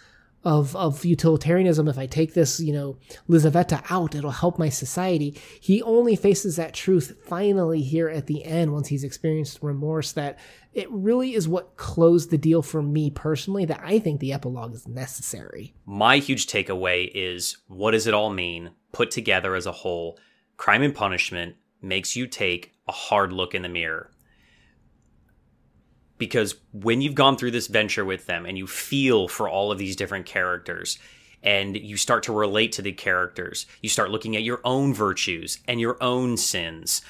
of, 0.46 0.76
of 0.76 1.04
utilitarianism. 1.04 1.88
If 1.88 1.98
I 1.98 2.06
take 2.06 2.34
this, 2.34 2.60
you 2.60 2.72
know, 2.72 2.96
Lizaveta 3.28 3.84
out, 3.90 4.14
it'll 4.14 4.30
help 4.30 4.58
my 4.58 4.68
society. 4.68 5.38
He 5.60 5.82
only 5.82 6.14
faces 6.14 6.54
that 6.56 6.72
truth 6.72 7.16
finally 7.24 7.82
here 7.82 8.08
at 8.08 8.26
the 8.26 8.44
end 8.44 8.72
once 8.72 8.86
he's 8.88 9.02
experienced 9.02 9.58
remorse 9.60 10.12
that 10.12 10.38
it 10.72 10.90
really 10.90 11.34
is 11.34 11.48
what 11.48 11.76
closed 11.76 12.30
the 12.30 12.38
deal 12.38 12.62
for 12.62 12.80
me 12.80 13.10
personally 13.10 13.64
that 13.64 13.80
I 13.82 13.98
think 13.98 14.20
the 14.20 14.32
epilogue 14.32 14.74
is 14.74 14.86
necessary. 14.86 15.74
My 15.84 16.18
huge 16.18 16.46
takeaway 16.46 17.10
is 17.12 17.56
what 17.66 17.90
does 17.90 18.06
it 18.06 18.14
all 18.14 18.30
mean 18.30 18.70
put 18.96 19.10
together 19.10 19.54
as 19.54 19.66
a 19.66 19.72
whole? 19.72 20.18
Crime 20.56 20.82
and 20.82 20.94
Punishment 20.94 21.56
makes 21.82 22.16
you 22.16 22.26
take 22.26 22.72
a 22.88 22.92
hard 22.92 23.30
look 23.30 23.54
in 23.54 23.60
the 23.60 23.68
mirror. 23.68 24.10
Because 26.16 26.54
when 26.72 27.02
you've 27.02 27.14
gone 27.14 27.36
through 27.36 27.50
this 27.50 27.66
venture 27.66 28.06
with 28.06 28.24
them 28.24 28.46
and 28.46 28.56
you 28.56 28.66
feel 28.66 29.28
for 29.28 29.50
all 29.50 29.70
of 29.70 29.76
these 29.76 29.96
different 29.96 30.24
characters, 30.24 30.98
and 31.42 31.76
you 31.76 31.98
start 31.98 32.22
to 32.24 32.32
relate 32.32 32.72
to 32.72 32.82
the 32.82 32.92
characters. 32.92 33.66
You 33.82 33.90
start 33.90 34.10
looking 34.10 34.34
at 34.34 34.42
your 34.42 34.60
own 34.64 34.94
virtues 34.94 35.60
and 35.68 35.78
your 35.78 36.02
own 36.02 36.38
sins 36.38 37.02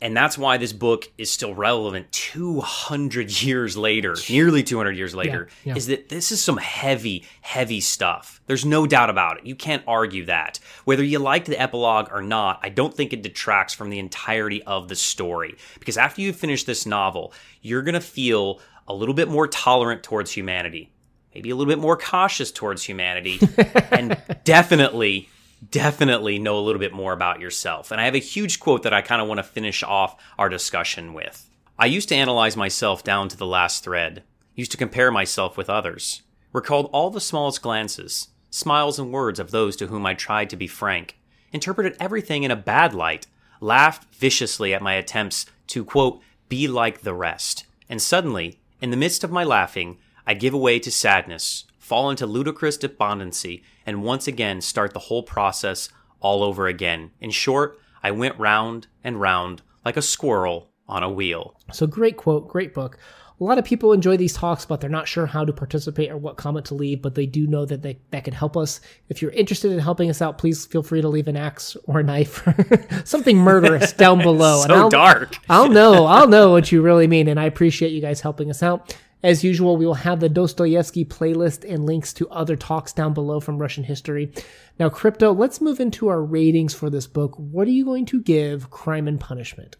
and 0.00 0.16
that's 0.16 0.36
why 0.36 0.56
this 0.56 0.72
book 0.72 1.10
is 1.16 1.30
still 1.30 1.54
relevant 1.54 2.10
200 2.12 3.42
years 3.42 3.76
later 3.76 4.14
nearly 4.28 4.62
200 4.62 4.96
years 4.96 5.14
later 5.14 5.48
yeah, 5.64 5.72
yeah. 5.72 5.76
is 5.76 5.86
that 5.86 6.08
this 6.08 6.30
is 6.30 6.42
some 6.42 6.56
heavy 6.58 7.24
heavy 7.40 7.80
stuff. 7.80 8.40
There's 8.46 8.64
no 8.64 8.86
doubt 8.86 9.10
about 9.10 9.38
it. 9.38 9.46
You 9.46 9.56
can't 9.56 9.82
argue 9.86 10.26
that. 10.26 10.60
Whether 10.84 11.02
you 11.02 11.18
liked 11.18 11.46
the 11.46 11.60
epilogue 11.60 12.08
or 12.12 12.22
not 12.22 12.60
i 12.62 12.68
don't 12.68 12.94
think 12.94 13.12
it 13.12 13.22
detracts 13.22 13.74
from 13.74 13.90
the 13.90 13.98
entirety 13.98 14.62
of 14.64 14.88
the 14.88 14.96
story. 14.96 15.56
Because 15.78 15.96
after 15.96 16.20
you 16.20 16.32
finish 16.32 16.64
this 16.64 16.86
novel 16.86 17.32
you're 17.62 17.82
going 17.82 17.94
to 17.94 18.00
feel 18.00 18.60
a 18.88 18.94
little 18.94 19.14
bit 19.14 19.28
more 19.28 19.48
tolerant 19.48 20.02
towards 20.02 20.30
humanity 20.32 20.92
maybe 21.34 21.50
a 21.50 21.56
little 21.56 21.70
bit 21.70 21.80
more 21.80 21.96
cautious 21.96 22.50
towards 22.50 22.82
humanity 22.82 23.38
and 23.90 24.16
definitely 24.44 25.28
definitely 25.70 26.38
know 26.38 26.58
a 26.58 26.60
little 26.60 26.80
bit 26.80 26.92
more 26.92 27.12
about 27.12 27.40
yourself. 27.40 27.90
And 27.90 28.00
I 28.00 28.04
have 28.04 28.14
a 28.14 28.18
huge 28.18 28.60
quote 28.60 28.82
that 28.82 28.92
I 28.92 29.02
kind 29.02 29.22
of 29.22 29.28
want 29.28 29.38
to 29.38 29.44
finish 29.44 29.82
off 29.82 30.22
our 30.38 30.48
discussion 30.48 31.14
with. 31.14 31.48
I 31.78 31.86
used 31.86 32.08
to 32.10 32.14
analyze 32.16 32.56
myself 32.56 33.02
down 33.04 33.28
to 33.28 33.36
the 33.36 33.46
last 33.46 33.84
thread, 33.84 34.22
used 34.54 34.70
to 34.72 34.76
compare 34.76 35.10
myself 35.10 35.56
with 35.56 35.68
others, 35.68 36.22
recalled 36.52 36.88
all 36.92 37.10
the 37.10 37.20
smallest 37.20 37.62
glances, 37.62 38.28
smiles, 38.50 38.98
and 38.98 39.12
words 39.12 39.38
of 39.38 39.50
those 39.50 39.76
to 39.76 39.88
whom 39.88 40.06
I 40.06 40.14
tried 40.14 40.48
to 40.50 40.56
be 40.56 40.66
frank, 40.66 41.18
interpreted 41.52 41.96
everything 42.00 42.42
in 42.42 42.50
a 42.50 42.56
bad 42.56 42.94
light, 42.94 43.26
laughed 43.60 44.14
viciously 44.14 44.72
at 44.72 44.82
my 44.82 44.94
attempts 44.94 45.46
to, 45.68 45.84
quote, 45.84 46.20
be 46.48 46.68
like 46.68 47.02
the 47.02 47.14
rest. 47.14 47.66
And 47.88 48.00
suddenly, 48.00 48.58
In 48.80 48.90
the 48.90 48.96
midst 48.96 49.24
of 49.24 49.32
my 49.32 49.42
laughing, 49.42 49.98
I 50.26 50.34
give 50.34 50.52
way 50.52 50.78
to 50.80 50.90
sadness, 50.90 51.64
fall 51.86 52.10
into 52.10 52.26
ludicrous 52.26 52.76
despondency, 52.76 53.62
and 53.86 54.02
once 54.02 54.26
again 54.26 54.60
start 54.60 54.92
the 54.92 54.98
whole 54.98 55.22
process 55.22 55.88
all 56.18 56.42
over 56.42 56.66
again. 56.66 57.12
In 57.20 57.30
short, 57.30 57.78
I 58.02 58.10
went 58.10 58.36
round 58.40 58.88
and 59.04 59.20
round 59.20 59.62
like 59.84 59.96
a 59.96 60.02
squirrel 60.02 60.72
on 60.88 61.04
a 61.04 61.08
wheel. 61.08 61.56
So 61.72 61.86
great 61.86 62.16
quote, 62.16 62.48
great 62.48 62.74
book. 62.74 62.98
A 63.40 63.44
lot 63.44 63.58
of 63.58 63.64
people 63.64 63.92
enjoy 63.92 64.16
these 64.16 64.32
talks, 64.32 64.64
but 64.64 64.80
they're 64.80 64.90
not 64.90 65.06
sure 65.06 65.26
how 65.26 65.44
to 65.44 65.52
participate 65.52 66.10
or 66.10 66.16
what 66.16 66.36
comment 66.36 66.66
to 66.66 66.74
leave, 66.74 67.02
but 67.02 67.14
they 67.14 67.26
do 67.26 67.46
know 67.46 67.64
that 67.66 67.82
they, 67.82 68.00
that 68.10 68.24
can 68.24 68.34
help 68.34 68.56
us. 68.56 68.80
If 69.08 69.22
you're 69.22 69.30
interested 69.30 69.70
in 69.70 69.78
helping 69.78 70.10
us 70.10 70.20
out, 70.20 70.38
please 70.38 70.66
feel 70.66 70.82
free 70.82 71.02
to 71.02 71.08
leave 71.08 71.28
an 71.28 71.36
axe 71.36 71.76
or 71.84 72.00
a 72.00 72.02
knife, 72.02 72.44
or 72.46 72.56
something 73.04 73.36
murderous 73.36 73.92
down 73.92 74.18
below. 74.22 74.62
so 74.62 74.64
and 74.64 74.72
I'll, 74.72 74.90
dark. 74.90 75.36
I'll 75.48 75.68
know, 75.68 76.06
I'll 76.06 76.26
know 76.26 76.50
what 76.50 76.72
you 76.72 76.82
really 76.82 77.06
mean, 77.06 77.28
and 77.28 77.38
I 77.38 77.44
appreciate 77.44 77.92
you 77.92 78.00
guys 78.00 78.22
helping 78.22 78.50
us 78.50 78.62
out. 78.62 78.96
As 79.22 79.42
usual, 79.42 79.76
we 79.76 79.86
will 79.86 79.94
have 79.94 80.20
the 80.20 80.28
Dostoevsky 80.28 81.04
playlist 81.04 81.68
and 81.68 81.84
links 81.86 82.12
to 82.14 82.28
other 82.28 82.54
talks 82.54 82.92
down 82.92 83.14
below 83.14 83.40
from 83.40 83.58
Russian 83.58 83.82
history. 83.84 84.30
Now, 84.78 84.88
Crypto, 84.88 85.32
let's 85.32 85.60
move 85.60 85.80
into 85.80 86.08
our 86.08 86.22
ratings 86.22 86.74
for 86.74 86.90
this 86.90 87.06
book. 87.06 87.34
What 87.36 87.66
are 87.66 87.72
you 87.72 87.84
going 87.84 88.04
to 88.06 88.20
give 88.20 88.70
Crime 88.70 89.08
and 89.08 89.18
Punishment? 89.18 89.76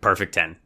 Perfect 0.00 0.34
10. 0.34 0.56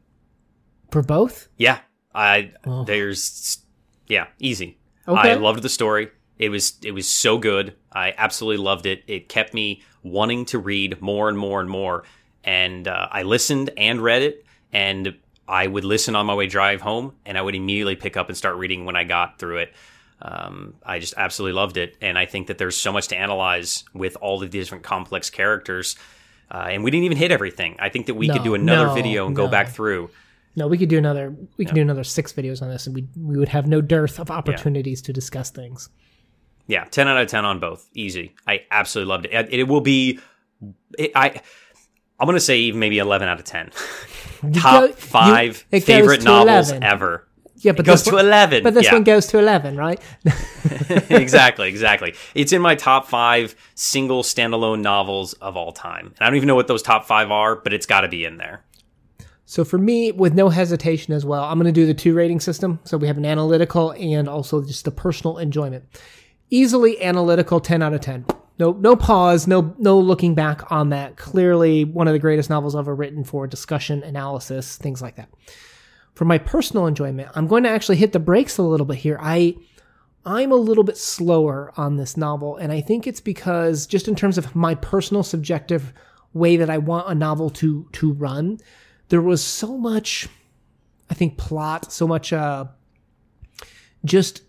For 0.91 1.03
both? 1.03 1.49
Yeah. 1.57 1.79
I 2.15 2.53
Oh. 2.65 2.85
there's 2.85 3.59
yeah, 4.07 4.27
easy. 4.39 4.79
Okay. 5.09 5.33
I 5.33 5.35
loved 5.35 5.63
the 5.63 5.69
story. 5.69 6.11
It 6.39 6.49
was 6.49 6.75
it 6.83 6.93
was 6.93 7.09
so 7.09 7.39
good. 7.39 7.75
I 7.93 8.15
absolutely 8.17 8.63
loved 8.65 8.87
it. 8.87 9.03
It 9.07 9.29
kept 9.29 9.55
me 9.55 9.83
wanting 10.03 10.45
to 10.47 10.59
read 10.59 11.01
more 11.01 11.29
and 11.29 11.39
more 11.39 11.61
and 11.61 11.69
more. 11.69 12.05
And 12.43 12.87
uh, 12.89 13.09
I 13.11 13.23
listened 13.23 13.71
and 13.77 14.01
read 14.01 14.23
it, 14.23 14.45
and 14.73 15.17
I 15.47 15.67
would 15.67 15.85
listen 15.85 16.17
on 16.17 16.27
my 16.27 16.35
way 16.35 16.47
drive 16.47 16.81
home, 16.81 17.15
and 17.27 17.37
I 17.37 17.43
would 17.43 17.55
immediately 17.55 17.97
pick 17.97 18.17
up 18.17 18.29
and 18.29 18.37
start 18.37 18.57
reading 18.57 18.85
when 18.85 18.97
I 18.97 19.05
got 19.05 19.39
through 19.39 19.59
it. 19.59 19.73
Um, 20.23 20.75
I 20.85 21.01
just 21.01 21.15
absolutely 21.17 21.55
loved 21.55 21.77
it, 21.77 21.97
and 22.01 22.19
I 22.19 22.25
think 22.27 22.47
that 22.47 22.57
there's 22.57 22.77
so 22.77 22.93
much 22.93 23.09
to 23.09 23.17
analyze 23.17 23.85
with 23.93 24.17
all 24.21 24.43
of 24.43 24.51
the 24.51 24.59
different 24.59 24.85
complex 24.85 25.29
characters. 25.29 25.97
Uh, 26.51 26.69
and 26.71 26.85
we 26.85 26.91
didn't 26.91 27.05
even 27.05 27.19
hit 27.19 27.31
everything. 27.31 27.77
I 27.79 27.89
think 27.89 28.07
that 28.07 28.15
we 28.15 28.29
No, 28.29 28.35
could 28.35 28.45
do 28.45 28.55
another 28.55 28.87
no, 28.87 28.95
video 28.95 29.27
and 29.27 29.35
go 29.35 29.49
back 29.49 29.69
through. 29.69 30.11
No, 30.57 30.69
we 30.69 30.79
could 30.79 30.89
do 30.89 30.99
another. 30.99 31.35
We 31.57 31.65
could 31.65 31.75
do 31.75 31.83
another 31.83 32.05
six 32.05 32.33
videos 32.33 32.63
on 32.63 32.69
this, 32.69 32.87
and 32.87 32.95
we 32.95 33.09
we 33.17 33.37
would 33.37 33.49
have 33.49 33.67
no 33.67 33.81
dearth 33.81 34.21
of 34.21 34.31
opportunities 34.31 35.03
to 35.03 35.13
discuss 35.13 35.51
things. 35.51 35.89
Yeah, 36.69 36.85
ten 36.85 37.09
out 37.09 37.21
of 37.21 37.29
ten 37.29 37.45
on 37.45 37.59
both. 37.59 37.89
Easy. 37.93 38.35
I 38.47 38.63
absolutely 38.71 39.09
loved 39.09 39.27
it. 39.27 39.33
It, 39.33 39.61
it 39.61 39.65
will 39.65 39.81
be. 39.81 40.21
It, 40.97 41.13
I. 41.15 41.41
I'm 42.21 42.27
gonna 42.27 42.41
say 42.41 42.59
even 42.59 42.81
maybe 42.81 42.99
eleven 42.99 43.29
out 43.29 43.39
of 43.39 43.45
ten. 43.45 43.71
Top 44.55 44.89
go- 44.89 44.93
five 44.93 45.65
it 45.71 45.81
goes 45.81 45.85
favorite 45.87 46.23
novels 46.25 46.69
11. 46.71 46.83
ever. 46.83 47.27
Yeah, 47.57 47.71
It 47.71 47.77
but 47.77 47.87
goes 47.87 48.01
this 48.05 48.09
to 48.11 48.17
one, 48.17 48.27
eleven. 48.27 48.63
But 48.63 48.75
this 48.75 48.85
yeah. 48.85 48.93
one 48.93 49.05
goes 49.05 49.27
to 49.29 49.39
eleven, 49.39 49.77
right? 49.77 49.99
exactly, 51.11 51.69
exactly. 51.69 52.15
It's 52.35 52.53
in 52.53 52.61
my 52.61 52.75
top 52.75 53.07
five 53.09 53.55
single 53.75 54.23
standalone 54.23 54.83
novels 54.83 55.33
of 55.35 55.57
all 55.57 55.73
time. 55.73 56.07
And 56.09 56.17
I 56.21 56.27
don't 56.27 56.37
even 56.37 56.47
know 56.47 56.55
what 56.57 56.67
those 56.69 56.83
top 56.83 57.07
five 57.07 57.31
are, 57.31 57.57
but 57.57 57.73
it's 57.73 57.87
got 57.87 58.03
to 58.03 58.09
be 58.09 58.25
in 58.25 58.37
there. 58.37 58.63
So 59.47 59.65
for 59.65 59.79
me, 59.79 60.11
with 60.13 60.35
no 60.35 60.49
hesitation 60.49 61.13
as 61.15 61.25
well, 61.25 61.45
I'm 61.45 61.59
going 61.59 61.73
to 61.73 61.81
do 61.81 61.87
the 61.87 61.95
two 61.95 62.15
rating 62.15 62.41
system. 62.41 62.81
So 62.85 62.97
we 62.97 63.07
have 63.07 63.19
an 63.19 63.27
analytical 63.27 63.93
and 63.93 64.29
also 64.29 64.63
just 64.63 64.85
the 64.85 64.91
personal 64.91 65.39
enjoyment. 65.39 65.85
Easily 66.51 67.03
analytical, 67.03 67.61
10 67.61 67.83
out 67.83 67.93
of 67.95 68.01
10. 68.01 68.25
No, 68.59 68.73
no 68.73 68.95
pause, 68.95 69.47
no, 69.47 69.75
no 69.79 69.99
looking 69.99 70.35
back 70.35 70.71
on 70.71 70.91
that. 70.91 71.17
Clearly 71.17 71.85
one 71.85 72.07
of 72.07 72.13
the 72.13 72.21
greatest 72.21 72.51
novels 72.51 72.77
ever 72.77 72.95
written 72.95 73.25
for 73.25 73.47
discussion, 73.47 74.03
analysis, 74.03 74.77
things 74.77 75.03
like 75.03 75.17
that. 75.17 75.29
For 76.15 76.25
my 76.25 76.39
personal 76.39 76.87
enjoyment, 76.87 77.31
I'm 77.35 77.49
going 77.49 77.65
to 77.65 77.69
actually 77.69 77.97
hit 77.97 78.13
the 78.13 78.21
brakes 78.21 78.57
a 78.59 78.63
little 78.63 78.87
bit 78.87 78.99
here. 78.99 79.19
I, 79.21 79.57
I'm 80.25 80.53
a 80.53 80.57
little 80.57 80.85
bit 80.85 80.97
slower 80.97 81.73
on 81.77 81.97
this 81.97 82.17
novel, 82.17 82.57
and 82.57 82.71
I 82.71 82.81
think 82.81 83.07
it's 83.07 83.21
because 83.21 83.87
just 83.87 84.07
in 84.07 84.15
terms 84.15 84.39
of 84.39 84.55
my 84.55 84.77
personal 84.77 85.25
subjective 85.25 85.93
way 86.33 86.57
that 86.57 86.71
I 86.71 86.79
want 86.79 87.09
a 87.09 87.15
novel 87.15 87.51
to 87.51 87.89
to 87.93 88.13
run, 88.13 88.59
there 89.09 89.23
was 89.23 89.43
so 89.43 89.77
much 89.77 90.29
I 91.11 91.15
think 91.15 91.39
plot, 91.39 91.93
so 91.93 92.07
much 92.07 92.33
uh 92.33 92.67
just 94.05 94.43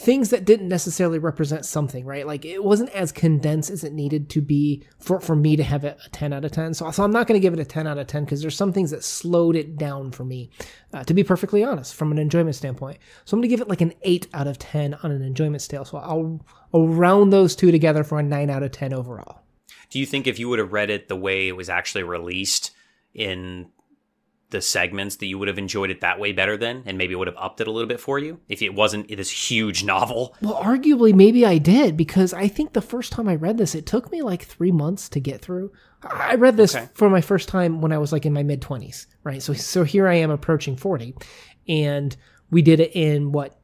things 0.00 0.30
that 0.30 0.46
didn't 0.46 0.68
necessarily 0.68 1.18
represent 1.18 1.66
something, 1.66 2.06
right? 2.06 2.26
Like 2.26 2.46
it 2.46 2.64
wasn't 2.64 2.88
as 2.90 3.12
condensed 3.12 3.70
as 3.70 3.84
it 3.84 3.92
needed 3.92 4.30
to 4.30 4.40
be 4.40 4.82
for, 4.98 5.20
for 5.20 5.36
me 5.36 5.56
to 5.56 5.62
have 5.62 5.84
it 5.84 5.98
a 6.06 6.08
10 6.08 6.32
out 6.32 6.44
of 6.44 6.52
10. 6.52 6.72
So, 6.72 6.90
so 6.90 7.04
I'm 7.04 7.10
not 7.10 7.26
going 7.26 7.38
to 7.38 7.42
give 7.42 7.52
it 7.52 7.60
a 7.60 7.66
10 7.66 7.86
out 7.86 7.98
of 7.98 8.06
10 8.06 8.24
because 8.24 8.40
there's 8.40 8.56
some 8.56 8.72
things 8.72 8.92
that 8.92 9.04
slowed 9.04 9.56
it 9.56 9.76
down 9.76 10.10
for 10.10 10.24
me, 10.24 10.48
uh, 10.94 11.04
to 11.04 11.12
be 11.12 11.22
perfectly 11.22 11.62
honest, 11.62 11.94
from 11.94 12.10
an 12.12 12.18
enjoyment 12.18 12.56
standpoint. 12.56 12.98
So 13.26 13.34
I'm 13.34 13.40
going 13.40 13.50
to 13.50 13.54
give 13.54 13.60
it 13.60 13.68
like 13.68 13.82
an 13.82 13.92
8 14.02 14.28
out 14.32 14.46
of 14.46 14.58
10 14.58 14.94
on 14.94 15.12
an 15.12 15.22
enjoyment 15.22 15.60
scale. 15.60 15.84
So 15.84 15.98
I'll, 15.98 16.40
I'll 16.72 16.88
round 16.88 17.30
those 17.30 17.54
two 17.54 17.70
together 17.70 18.02
for 18.02 18.18
a 18.18 18.22
9 18.22 18.48
out 18.48 18.62
of 18.62 18.72
10 18.72 18.94
overall. 18.94 19.42
Do 19.90 19.98
you 19.98 20.06
think 20.06 20.26
if 20.26 20.38
you 20.38 20.48
would 20.48 20.60
have 20.60 20.72
read 20.72 20.88
it 20.88 21.08
the 21.08 21.16
way 21.16 21.46
it 21.48 21.56
was 21.56 21.68
actually 21.68 22.04
released 22.04 22.70
in 23.12 23.66
the 24.50 24.60
segments 24.60 25.16
that 25.16 25.26
you 25.26 25.38
would 25.38 25.48
have 25.48 25.58
enjoyed 25.58 25.90
it 25.90 26.00
that 26.00 26.18
way 26.18 26.32
better 26.32 26.56
then 26.56 26.82
and 26.86 26.98
maybe 26.98 27.14
it 27.14 27.16
would 27.16 27.26
have 27.28 27.36
upped 27.38 27.60
it 27.60 27.68
a 27.68 27.70
little 27.70 27.88
bit 27.88 28.00
for 28.00 28.18
you 28.18 28.40
if 28.48 28.62
it 28.62 28.74
wasn't 28.74 29.08
this 29.08 29.30
huge 29.50 29.84
novel? 29.84 30.34
Well, 30.42 30.60
arguably, 30.62 31.14
maybe 31.14 31.46
I 31.46 31.58
did 31.58 31.96
because 31.96 32.32
I 32.32 32.48
think 32.48 32.72
the 32.72 32.80
first 32.80 33.12
time 33.12 33.28
I 33.28 33.34
read 33.36 33.58
this, 33.58 33.74
it 33.74 33.86
took 33.86 34.10
me 34.10 34.22
like 34.22 34.44
three 34.44 34.72
months 34.72 35.08
to 35.10 35.20
get 35.20 35.40
through. 35.40 35.72
I 36.02 36.34
read 36.36 36.56
this 36.56 36.74
Okay. 36.74 36.88
for 36.94 37.10
my 37.10 37.20
first 37.20 37.48
time 37.48 37.80
when 37.80 37.92
I 37.92 37.98
was 37.98 38.12
like 38.12 38.24
in 38.26 38.32
my 38.32 38.42
mid 38.42 38.62
twenties, 38.62 39.06
right? 39.22 39.42
So, 39.42 39.52
so 39.52 39.84
here 39.84 40.08
I 40.08 40.14
am 40.14 40.30
approaching 40.30 40.76
forty, 40.76 41.14
and 41.68 42.16
we 42.50 42.62
did 42.62 42.80
it 42.80 42.96
in 42.96 43.32
what 43.32 43.59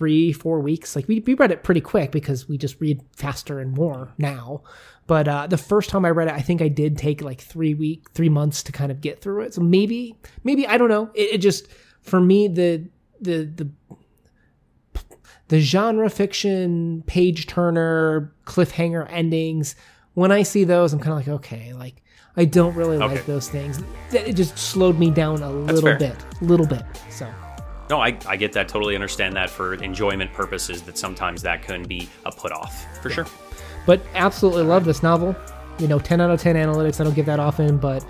three, 0.00 0.32
four 0.32 0.60
weeks. 0.60 0.96
Like 0.96 1.06
we 1.06 1.20
we 1.20 1.34
read 1.34 1.50
it 1.52 1.62
pretty 1.62 1.82
quick 1.82 2.10
because 2.10 2.48
we 2.48 2.56
just 2.58 2.80
read 2.80 3.00
faster 3.14 3.60
and 3.60 3.72
more 3.76 4.12
now. 4.16 4.62
But 5.06 5.28
uh, 5.28 5.46
the 5.46 5.58
first 5.58 5.90
time 5.90 6.04
I 6.06 6.10
read 6.10 6.28
it, 6.28 6.34
I 6.34 6.40
think 6.40 6.62
I 6.62 6.68
did 6.68 6.96
take 6.96 7.20
like 7.20 7.40
three 7.40 7.74
week, 7.74 8.10
three 8.14 8.28
months 8.30 8.62
to 8.62 8.72
kind 8.72 8.90
of 8.90 9.00
get 9.02 9.20
through 9.20 9.42
it. 9.42 9.52
So 9.54 9.60
maybe, 9.60 10.16
maybe 10.42 10.66
I 10.66 10.78
don't 10.78 10.88
know. 10.88 11.10
It, 11.14 11.34
it 11.34 11.38
just 11.38 11.66
for 12.00 12.18
me 12.20 12.48
the 12.48 12.88
the 13.20 13.44
the 13.44 13.70
the 15.48 15.60
genre 15.60 16.08
fiction 16.08 17.02
page 17.06 17.46
turner 17.46 18.32
cliffhanger 18.46 19.06
endings 19.10 19.74
when 20.14 20.30
i 20.32 20.42
see 20.44 20.62
those 20.64 20.92
i'm 20.92 21.00
kind 21.00 21.10
of 21.12 21.18
like 21.18 21.28
okay 21.28 21.72
like 21.74 22.02
i 22.36 22.44
don't 22.44 22.74
really 22.76 22.96
Okay. 22.96 23.16
like 23.16 23.26
those 23.26 23.48
things 23.48 23.80
That- 24.12 24.28
it 24.28 24.34
just 24.36 24.56
slowed 24.56 24.98
me 24.98 25.10
down 25.10 25.42
a 25.42 25.50
little 25.50 25.82
fair. 25.82 25.98
bit 25.98 26.16
little 26.40 26.66
bit 26.66 26.84
so 27.10 27.28
No, 27.90 28.00
I, 28.00 28.16
I 28.26 28.36
get 28.36 28.52
that. 28.52 28.68
Totally 28.68 28.94
understand 28.94 29.34
that 29.36 29.50
for 29.50 29.74
enjoyment 29.74 30.32
purposes, 30.32 30.80
that 30.82 30.96
sometimes 30.96 31.42
that 31.42 31.62
can 31.62 31.82
be 31.82 32.08
a 32.24 32.32
put 32.32 32.52
off. 32.52 32.86
For 33.02 33.10
sure. 33.10 33.26
but 33.86 34.00
absolutely 34.14 34.62
love 34.62 34.84
this 34.84 35.02
novel 35.02 35.34
you 35.78 35.88
know 35.88 35.98
10 35.98 36.20
out 36.20 36.30
of 36.30 36.40
10 36.40 36.56
analytics 36.56 37.00
i 37.00 37.04
don't 37.04 37.14
give 37.14 37.26
that 37.26 37.40
often 37.40 37.78
but 37.78 38.04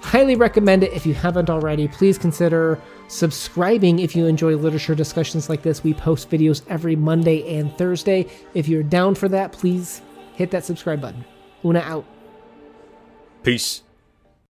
highly 0.00 0.34
recommend 0.34 0.82
it 0.82 0.92
if 0.92 1.04
you 1.04 1.12
haven't 1.12 1.50
already 1.50 1.86
please 1.86 2.16
consider 2.16 2.80
subscribing 3.08 3.98
if 3.98 4.16
you 4.16 4.26
enjoy 4.26 4.56
literature 4.56 4.94
discussions 4.94 5.48
like 5.50 5.62
this 5.62 5.84
we 5.84 5.92
post 5.92 6.30
videos 6.30 6.62
every 6.68 6.96
monday 6.96 7.58
and 7.58 7.76
thursday 7.76 8.26
if 8.54 8.66
you're 8.68 8.82
down 8.82 9.14
for 9.14 9.28
that 9.28 9.52
please 9.52 10.00
hit 10.34 10.50
that 10.50 10.64
subscribe 10.64 11.00
button 11.00 11.24
una 11.64 11.80
out 11.80 12.04
Peace. 13.42 13.82